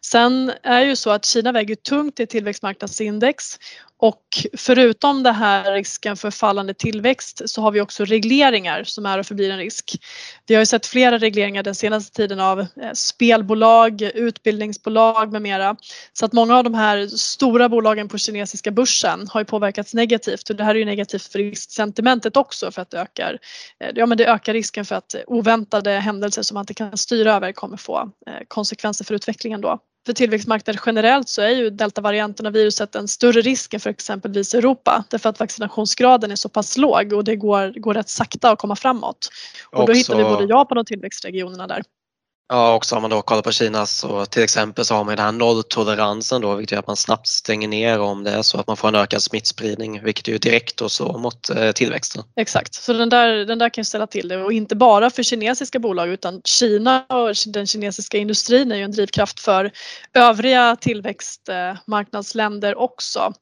Sen 0.00 0.52
är 0.62 0.80
ju 0.80 0.96
så 0.96 1.10
att 1.10 1.24
Kina 1.24 1.52
väger 1.52 1.74
tungt 1.74 2.20
i 2.20 2.26
tillväxtmarknadsindex 2.26 3.58
och 4.00 4.22
förutom 4.56 5.22
det 5.22 5.32
här 5.32 5.72
risken 5.72 6.16
för 6.16 6.30
fallande 6.30 6.74
tillväxt 6.74 7.42
så 7.46 7.62
har 7.62 7.70
vi 7.70 7.80
också 7.80 8.04
regleringar 8.04 8.84
som 8.84 9.06
är 9.06 9.18
och 9.18 9.26
förblir 9.26 9.50
en 9.50 9.58
risk. 9.58 9.98
Vi 10.46 10.54
har 10.54 10.62
ju 10.62 10.66
sett 10.66 10.86
flera 10.86 11.18
regleringar 11.18 11.62
den 11.62 11.74
senaste 11.74 12.16
tiden 12.16 12.40
av 12.40 12.60
eh, 12.60 12.66
spelbolag, 12.94 14.02
utbildningsbolag 14.02 15.32
med 15.32 15.42
mera. 15.42 15.76
Så 16.12 16.24
att 16.24 16.32
många 16.32 16.56
av 16.56 16.64
de 16.64 16.74
här 16.74 17.06
stora 17.06 17.68
bolagen 17.68 18.08
på 18.08 18.18
kinesiska 18.18 18.70
börsen 18.70 19.28
har 19.28 19.40
ju 19.40 19.44
påverkats 19.44 19.94
negativt 19.94 20.50
och 20.50 20.56
det 20.56 20.64
här 20.64 20.74
är 20.74 20.78
ju 20.78 20.84
negativt 20.84 21.32
för 21.32 21.38
risksentimentet 21.38 22.36
också 22.36 22.70
för 22.70 22.82
att 22.82 22.90
det 22.90 23.00
ökar, 23.00 23.38
eh, 23.80 23.90
ja, 23.94 24.06
men 24.06 24.18
det 24.18 24.26
ökar 24.26 24.52
risken 24.52 24.84
för 24.84 24.94
att 24.94 25.14
oväntade 25.26 25.90
händelser 25.90 26.42
som 26.42 26.54
man 26.54 26.62
inte 26.62 26.74
kan 26.74 26.98
styra 26.98 27.34
över 27.34 27.52
kommer 27.52 27.76
få 27.76 28.10
eh, 28.26 28.32
konsekvenser 28.48 29.04
för 29.04 29.14
utvecklingen 29.14 29.60
då 29.60 29.78
för 30.06 30.12
tillväxtmarknader 30.12 30.80
generellt 30.86 31.28
så 31.28 31.42
är 31.42 31.50
ju 31.50 31.70
deltavarianten 31.70 32.46
av 32.46 32.52
viruset 32.52 32.94
en 32.94 33.08
större 33.08 33.40
risk 33.40 33.74
än 33.74 33.80
för 33.80 33.90
exempelvis 33.90 34.54
Europa 34.54 35.04
därför 35.10 35.28
att 35.28 35.40
vaccinationsgraden 35.40 36.30
är 36.30 36.36
så 36.36 36.48
pass 36.48 36.76
låg 36.76 37.12
och 37.12 37.24
det 37.24 37.36
går, 37.36 37.80
går 37.80 37.94
rätt 37.94 38.08
sakta 38.08 38.50
att 38.50 38.58
komma 38.58 38.76
framåt. 38.76 39.28
Och 39.70 39.86
då 39.86 39.92
hittar 39.92 40.16
vi 40.16 40.22
både 40.22 40.44
Japan 40.44 40.78
och 40.78 40.86
tillväxtregionerna 40.86 41.66
där. 41.66 41.82
Ja, 42.50 42.74
också 42.74 42.96
om 42.96 43.02
man 43.02 43.10
då 43.10 43.22
kollar 43.22 43.42
på 43.42 43.52
Kina 43.52 43.86
så 43.86 44.26
till 44.26 44.42
exempel 44.42 44.84
så 44.84 44.94
har 44.94 45.04
man 45.04 45.16
den 45.16 45.24
här 45.24 45.32
nolltoleransen 45.32 46.40
då 46.40 46.54
vilket 46.54 46.72
gör 46.72 46.78
att 46.78 46.86
man 46.86 46.96
snabbt 46.96 47.26
stänger 47.26 47.68
ner 47.68 48.00
om 48.00 48.24
det 48.24 48.30
är 48.30 48.42
så 48.42 48.60
att 48.60 48.66
man 48.66 48.76
får 48.76 48.88
en 48.88 48.94
ökad 48.94 49.22
smittspridning 49.22 50.04
vilket 50.04 50.28
ju 50.28 50.38
direkt 50.38 50.76
då 50.76 50.88
så 50.88 51.18
mot 51.18 51.50
eh, 51.50 51.72
tillväxten. 51.72 52.22
Exakt, 52.36 52.74
så 52.74 52.92
den 52.92 53.08
där, 53.08 53.28
den 53.28 53.58
där 53.58 53.68
kan 53.68 53.84
ställa 53.84 54.06
till 54.06 54.28
det 54.28 54.36
och 54.36 54.52
inte 54.52 54.76
bara 54.76 55.10
för 55.10 55.22
kinesiska 55.22 55.78
bolag 55.78 56.08
utan 56.08 56.40
Kina 56.44 57.04
och 57.08 57.34
den 57.46 57.66
kinesiska 57.66 58.18
industrin 58.18 58.72
är 58.72 58.76
ju 58.76 58.82
en 58.82 58.92
drivkraft 58.92 59.40
för 59.40 59.72
övriga 60.14 60.76
tillväxtmarknadsländer 60.76 62.78
också. 62.78 63.32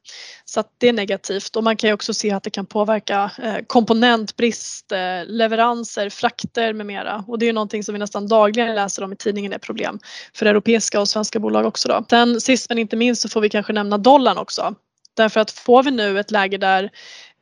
Så 0.44 0.60
att 0.60 0.68
det 0.78 0.88
är 0.88 0.92
negativt 0.92 1.56
och 1.56 1.64
man 1.64 1.76
kan 1.76 1.88
ju 1.88 1.94
också 1.94 2.14
se 2.14 2.30
att 2.30 2.42
det 2.42 2.50
kan 2.50 2.66
påverka 2.66 3.30
eh, 3.42 3.56
komponentbrist, 3.66 4.92
eh, 4.92 4.98
leveranser, 5.26 6.10
frakter 6.10 6.72
med 6.72 6.86
mera 6.86 7.24
och 7.28 7.38
det 7.38 7.44
är 7.44 7.46
ju 7.46 7.52
någonting 7.52 7.84
som 7.84 7.92
vi 7.92 7.98
nästan 7.98 8.28
dagligen 8.28 8.74
läser 8.74 8.95
om 9.02 9.12
i 9.12 9.16
tidningen 9.16 9.52
är 9.52 9.58
problem 9.58 9.98
för 10.34 10.46
europeiska 10.46 11.00
och 11.00 11.08
svenska 11.08 11.38
bolag 11.38 11.66
också 11.66 11.88
då. 11.88 12.04
Sen 12.10 12.40
sist 12.40 12.68
men 12.68 12.78
inte 12.78 12.96
minst 12.96 13.22
så 13.22 13.28
får 13.28 13.40
vi 13.40 13.48
kanske 13.48 13.72
nämna 13.72 13.98
dollarn 13.98 14.38
också. 14.38 14.74
Därför 15.16 15.40
att 15.40 15.50
får 15.50 15.82
vi 15.82 15.90
nu 15.90 16.20
ett 16.20 16.30
läge 16.30 16.58
där 16.58 16.90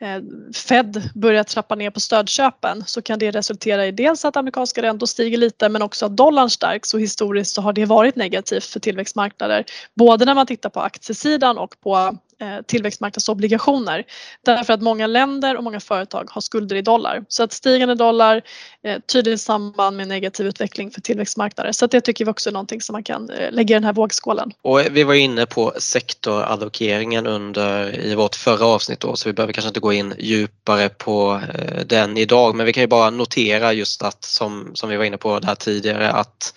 eh, 0.00 0.22
Fed 0.54 1.10
börjar 1.14 1.44
trappa 1.44 1.74
ner 1.74 1.90
på 1.90 2.00
stödköpen 2.00 2.84
så 2.86 3.02
kan 3.02 3.18
det 3.18 3.30
resultera 3.30 3.86
i 3.86 3.92
dels 3.92 4.24
att 4.24 4.36
amerikanska 4.36 4.82
räntor 4.82 5.06
stiger 5.06 5.38
lite 5.38 5.68
men 5.68 5.82
också 5.82 6.06
att 6.06 6.16
dollarn 6.16 6.50
stärks 6.50 6.94
och 6.94 7.00
historiskt 7.00 7.54
så 7.54 7.62
har 7.62 7.72
det 7.72 7.84
varit 7.84 8.16
negativt 8.16 8.64
för 8.64 8.80
tillväxtmarknader. 8.80 9.64
Både 9.94 10.24
när 10.24 10.34
man 10.34 10.46
tittar 10.46 10.70
på 10.70 10.80
aktiesidan 10.80 11.58
och 11.58 11.80
på 11.80 12.18
Eh, 12.40 12.62
tillväxtmarknadsobligationer. 12.66 14.04
Därför 14.44 14.72
att 14.72 14.82
många 14.82 15.06
länder 15.06 15.56
och 15.56 15.64
många 15.64 15.80
företag 15.80 16.28
har 16.30 16.40
skulder 16.40 16.76
i 16.76 16.82
dollar. 16.82 17.24
Så 17.28 17.42
att 17.42 17.52
stigande 17.52 17.94
dollar 17.94 18.42
eh, 18.82 19.00
tydligt 19.12 19.40
samband 19.40 19.96
med 19.96 20.08
negativ 20.08 20.46
utveckling 20.46 20.90
för 20.90 21.00
tillväxtmarknader. 21.00 21.72
Så 21.72 21.84
att 21.84 21.90
det 21.90 22.00
tycker 22.00 22.24
vi 22.24 22.30
också 22.30 22.50
är 22.50 22.52
någonting 22.52 22.80
som 22.80 22.92
man 22.92 23.02
kan 23.02 23.30
eh, 23.30 23.52
lägga 23.52 23.72
i 23.72 23.76
den 23.76 23.84
här 23.84 23.92
vågskålen. 23.92 24.52
Och 24.62 24.80
vi 24.90 25.04
var 25.04 25.14
inne 25.14 25.46
på 25.46 25.72
sektorallokeringen 25.78 27.26
under 27.26 28.00
i 28.00 28.14
vårt 28.14 28.34
förra 28.34 28.66
avsnitt 28.66 29.00
då, 29.00 29.16
så 29.16 29.28
vi 29.28 29.32
behöver 29.32 29.52
kanske 29.52 29.68
inte 29.68 29.80
gå 29.80 29.92
in 29.92 30.14
djupare 30.18 30.88
på 30.88 31.40
den 31.86 32.16
idag 32.16 32.54
men 32.54 32.66
vi 32.66 32.72
kan 32.72 32.82
ju 32.82 32.86
bara 32.86 33.10
notera 33.10 33.72
just 33.72 34.02
att 34.02 34.24
som, 34.24 34.70
som 34.74 34.88
vi 34.90 34.96
var 34.96 35.04
inne 35.04 35.16
på 35.16 35.38
där 35.38 35.54
tidigare 35.54 36.10
att 36.10 36.54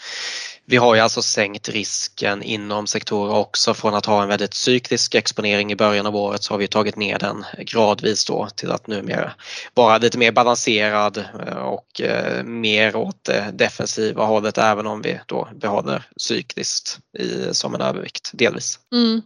vi 0.69 0.77
har 0.77 0.95
ju 0.95 1.01
alltså 1.01 1.21
sänkt 1.21 1.69
risken 1.69 2.43
inom 2.43 2.87
sektorer 2.87 3.33
också 3.33 3.73
från 3.73 3.95
att 3.95 4.05
ha 4.05 4.23
en 4.23 4.29
väldigt 4.29 4.53
cyklisk 4.53 5.15
exponering 5.15 5.71
i 5.71 5.75
början 5.75 6.05
av 6.05 6.15
året 6.15 6.43
så 6.43 6.53
har 6.53 6.57
vi 6.57 6.67
tagit 6.67 6.95
ner 6.95 7.19
den 7.19 7.45
gradvis 7.57 8.25
då 8.25 8.47
till 8.55 8.71
att 8.71 8.87
numera 8.87 9.31
vara 9.73 9.97
lite 9.97 10.17
mer 10.17 10.31
balanserad 10.31 11.17
eh, 11.17 11.57
och 11.57 12.01
eh, 12.01 12.43
mer 12.43 12.95
åt 12.95 13.23
det 13.23 13.51
defensiva 13.53 14.25
hållet 14.25 14.57
även 14.57 14.87
om 14.87 15.01
vi 15.01 15.19
då 15.25 15.49
behåller 15.55 16.03
cykliskt 16.17 16.99
i, 17.19 17.53
som 17.53 17.75
en 17.75 17.81
övervikt 17.81 18.31
delvis. 18.33 18.79
Mm. 18.93 19.21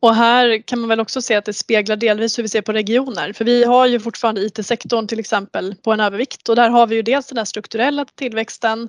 Och 0.00 0.14
här 0.14 0.62
kan 0.62 0.78
man 0.80 0.88
väl 0.88 1.00
också 1.00 1.22
se 1.22 1.34
att 1.34 1.44
det 1.44 1.52
speglar 1.52 1.96
delvis 1.96 2.38
hur 2.38 2.42
vi 2.42 2.48
ser 2.48 2.62
på 2.62 2.72
regioner. 2.72 3.32
För 3.32 3.44
vi 3.44 3.64
har 3.64 3.86
ju 3.86 4.00
fortfarande 4.00 4.40
IT-sektorn 4.40 5.06
till 5.06 5.20
exempel 5.20 5.74
på 5.82 5.92
en 5.92 6.00
övervikt 6.00 6.48
och 6.48 6.56
där 6.56 6.68
har 6.68 6.86
vi 6.86 6.96
ju 6.96 7.02
dels 7.02 7.26
den 7.26 7.38
här 7.38 7.44
strukturella 7.44 8.04
tillväxten 8.04 8.88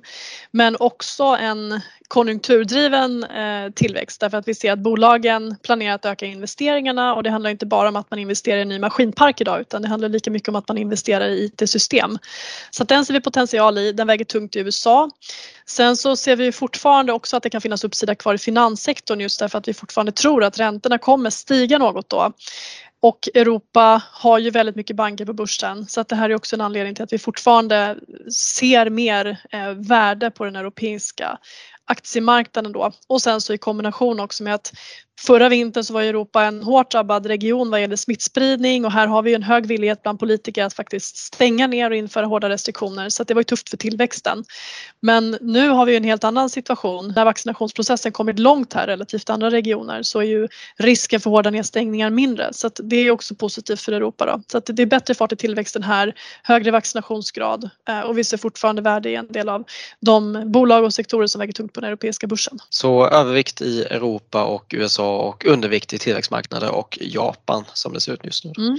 men 0.52 0.76
också 0.80 1.24
en 1.24 1.82
konjunkturdriven 2.08 3.24
eh, 3.24 3.72
tillväxt 3.76 4.22
därför 4.22 4.38
att 4.38 4.48
vi 4.48 4.56
ser 4.56 4.72
att 4.72 4.80
bolagen 4.80 5.56
planerar 5.64 5.96
att 5.96 6.06
öka 6.06 6.26
investeringarna 6.26 7.16
och 7.16 7.24
det 7.24 7.30
handlar 7.30 7.50
inte 7.50 7.66
bara 7.66 7.90
om 7.90 7.96
att 7.96 8.12
man 8.12 8.20
investerar 8.20 8.58
i 8.58 8.62
en 8.62 8.70
ny 8.70 8.80
maskinpark 8.80 9.42
idag 9.42 9.62
utan 9.62 9.82
det 9.82 9.88
handlar 9.88 10.10
lika 10.10 10.32
mycket 10.32 10.50
om 10.50 10.56
att 10.56 10.68
man 10.68 10.78
investerar 10.78 11.28
i 11.28 11.44
IT-system. 11.46 12.18
Så 12.72 12.84
att 12.84 12.90
den 12.90 13.06
ser 13.06 13.14
vi 13.14 13.22
potential 13.22 13.78
i, 13.78 13.92
den 13.92 14.08
väger 14.08 14.26
tungt 14.26 14.56
i 14.56 14.60
USA. 14.60 15.10
Sen 15.66 15.98
så 15.98 16.16
ser 16.16 16.36
vi 16.36 16.52
fortfarande 16.52 17.14
också 17.14 17.38
att 17.38 17.44
det 17.44 17.50
kan 17.50 17.62
finnas 17.62 17.84
uppsida 17.84 18.16
kvar 18.16 18.34
i 18.34 18.38
finanssektorn 18.38 19.22
just 19.22 19.40
därför 19.40 19.58
att 19.58 19.68
vi 19.68 19.74
fortfarande 19.74 20.12
tror 20.12 20.44
att 20.44 20.60
räntorna 20.60 20.98
kommer 21.08 21.30
stiga 21.30 21.78
något 21.78 22.10
då. 22.10 22.34
Och 23.00 23.30
Europa 23.34 24.04
har 24.12 24.40
ju 24.40 24.50
väldigt 24.50 24.76
mycket 24.76 24.96
banker 24.96 25.26
på 25.26 25.34
börsen 25.34 25.88
så 25.88 26.02
att 26.02 26.08
det 26.08 26.16
här 26.16 26.30
är 26.30 26.36
också 26.36 26.56
en 26.56 26.62
anledning 26.62 26.96
till 26.96 27.04
att 27.04 27.14
vi 27.14 27.20
fortfarande 27.20 27.98
ser 28.58 28.90
mer 28.90 29.40
eh, 29.52 29.70
värde 29.70 30.32
på 30.32 30.46
den 30.46 30.56
europeiska 30.56 31.38
aktiemarknaden 31.86 32.72
då. 32.72 32.92
Och 33.08 33.22
sen 33.22 33.42
så 33.42 33.54
i 33.54 33.58
kombination 33.58 34.20
också 34.20 34.44
med 34.44 34.54
att 34.54 34.74
Förra 35.20 35.50
vintern 35.50 35.84
så 35.84 35.94
var 35.94 36.02
Europa 36.02 36.44
en 36.44 36.64
hårt 36.64 36.92
drabbad 36.92 37.26
region 37.26 37.72
vad 37.72 37.82
gäller 37.82 37.96
smittspridning 37.96 38.86
och 38.86 38.92
här 38.92 39.08
har 39.08 39.22
vi 39.22 39.34
en 39.34 39.44
hög 39.44 39.66
villighet 39.66 40.04
bland 40.04 40.20
politiker 40.20 40.64
att 40.64 40.74
faktiskt 40.74 41.18
stänga 41.18 41.68
ner 41.68 41.92
och 41.92 41.98
införa 41.98 42.26
hårda 42.26 42.50
restriktioner 42.50 43.10
så 43.10 43.24
det 43.24 43.34
var 43.34 43.40
ju 43.40 43.44
tufft 43.44 43.70
för 43.70 43.78
tillväxten. 43.78 44.44
Men 45.02 45.38
nu 45.42 45.70
har 45.70 45.86
vi 45.86 45.96
en 45.96 46.04
helt 46.04 46.24
annan 46.24 46.50
situation. 46.50 47.14
När 47.16 47.26
vaccinationsprocessen 47.26 48.12
kommit 48.12 48.40
långt 48.40 48.74
här 48.74 48.88
relativt 48.88 49.30
andra 49.30 49.52
regioner 49.52 50.04
så 50.04 50.20
är 50.20 50.24
ju 50.24 50.48
risken 50.78 51.20
för 51.20 51.30
hårda 51.30 51.50
nedstängningar 51.50 52.10
mindre 52.10 52.54
så 52.54 52.70
det 52.70 52.96
är 52.96 53.12
också 53.12 53.36
positivt 53.36 53.82
för 53.82 53.92
Europa. 53.92 54.26
Då. 54.26 54.42
Så 54.48 54.74
det 54.74 54.82
är 54.82 54.86
bättre 54.86 55.14
fart 55.14 55.32
i 55.32 55.36
tillväxten 55.36 55.84
här, 55.84 56.14
högre 56.44 56.72
vaccinationsgrad 56.72 57.70
eh, 57.90 58.02
och 58.02 58.18
vi 58.18 58.24
ser 58.24 58.38
fortfarande 58.38 58.82
värde 58.82 59.10
i 59.10 59.16
en 59.16 59.28
del 59.28 59.50
av 59.50 59.64
de 60.00 60.52
bolag 60.52 60.84
och 60.84 60.94
sektorer 60.94 61.28
som 61.28 61.40
väger 61.40 61.54
tungt 61.54 61.74
på 61.74 61.82
den 61.82 61.88
europeiska 61.88 62.28
börsen. 62.28 62.60
Så 62.70 63.08
övervikt 63.08 63.62
i 63.62 63.82
Europa 63.82 64.44
och 64.44 64.74
USA 64.78 65.07
och 65.16 65.46
undervikt 65.46 65.94
i 65.94 65.98
tillväxtmarknader 65.98 66.72
och 66.72 66.98
Japan 67.02 67.66
som 67.74 67.94
det 67.94 68.02
ser 68.02 68.14
ut 68.14 68.26
just 68.26 68.46
nu. 68.46 68.54
Mm. 68.58 68.78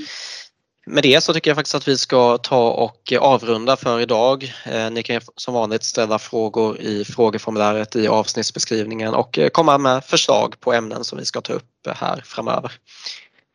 Med 0.86 1.02
det 1.02 1.20
så 1.20 1.34
tycker 1.34 1.50
jag 1.50 1.56
faktiskt 1.56 1.74
att 1.74 1.88
vi 1.88 1.98
ska 1.98 2.38
ta 2.38 2.70
och 2.70 3.12
avrunda 3.20 3.76
för 3.76 4.00
idag. 4.00 4.54
Eh, 4.64 4.90
ni 4.90 5.02
kan 5.02 5.20
som 5.36 5.54
vanligt 5.54 5.84
ställa 5.84 6.18
frågor 6.18 6.80
i 6.80 7.04
frågeformuläret 7.04 7.96
i 7.96 8.08
avsnittsbeskrivningen 8.08 9.14
och 9.14 9.38
eh, 9.38 9.48
komma 9.48 9.78
med 9.78 10.04
förslag 10.04 10.60
på 10.60 10.72
ämnen 10.72 11.04
som 11.04 11.18
vi 11.18 11.24
ska 11.24 11.40
ta 11.40 11.52
upp 11.52 11.64
här 11.86 12.22
framöver. 12.24 12.72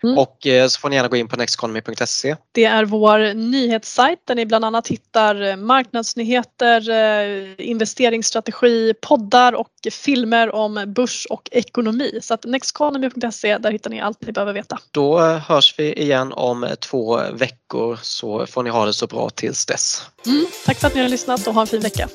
Mm. 0.03 0.17
Och 0.17 0.47
eh, 0.47 0.67
så 0.67 0.79
får 0.79 0.89
ni 0.89 0.95
gärna 0.95 1.09
gå 1.09 1.15
in 1.15 1.27
på 1.27 1.35
nexteconomy.se. 1.35 2.35
Det 2.51 2.65
är 2.65 2.85
vår 2.85 3.33
nyhetssajt 3.33 4.19
där 4.27 4.35
ni 4.35 4.45
bland 4.45 4.65
annat 4.65 4.87
hittar 4.87 5.41
eh, 5.41 5.55
marknadsnyheter, 5.55 6.89
eh, 6.89 7.53
investeringsstrategi, 7.57 8.93
poddar 9.01 9.53
och 9.53 9.69
filmer 9.91 10.55
om 10.55 10.83
börs 10.87 11.27
och 11.29 11.49
ekonomi. 11.51 12.19
Så 12.21 12.33
att 12.33 12.45
nexteconomy.se, 12.45 13.57
där 13.57 13.71
hittar 13.71 13.89
ni 13.89 14.01
allt 14.01 14.21
ni 14.25 14.31
behöver 14.31 14.53
veta. 14.53 14.79
Då 14.91 15.19
hörs 15.19 15.75
vi 15.77 15.93
igen 15.93 16.33
om 16.33 16.67
två 16.79 17.21
veckor 17.33 17.99
så 18.01 18.45
får 18.45 18.63
ni 18.63 18.69
ha 18.69 18.85
det 18.85 18.93
så 18.93 19.07
bra 19.07 19.29
tills 19.29 19.65
dess. 19.65 20.01
Mm. 20.25 20.45
Tack 20.65 20.79
för 20.79 20.87
att 20.87 20.95
ni 20.95 21.01
har 21.01 21.09
lyssnat 21.09 21.47
och 21.47 21.53
ha 21.53 21.61
en 21.61 21.67
fin 21.67 21.81
vecka. 21.81 22.09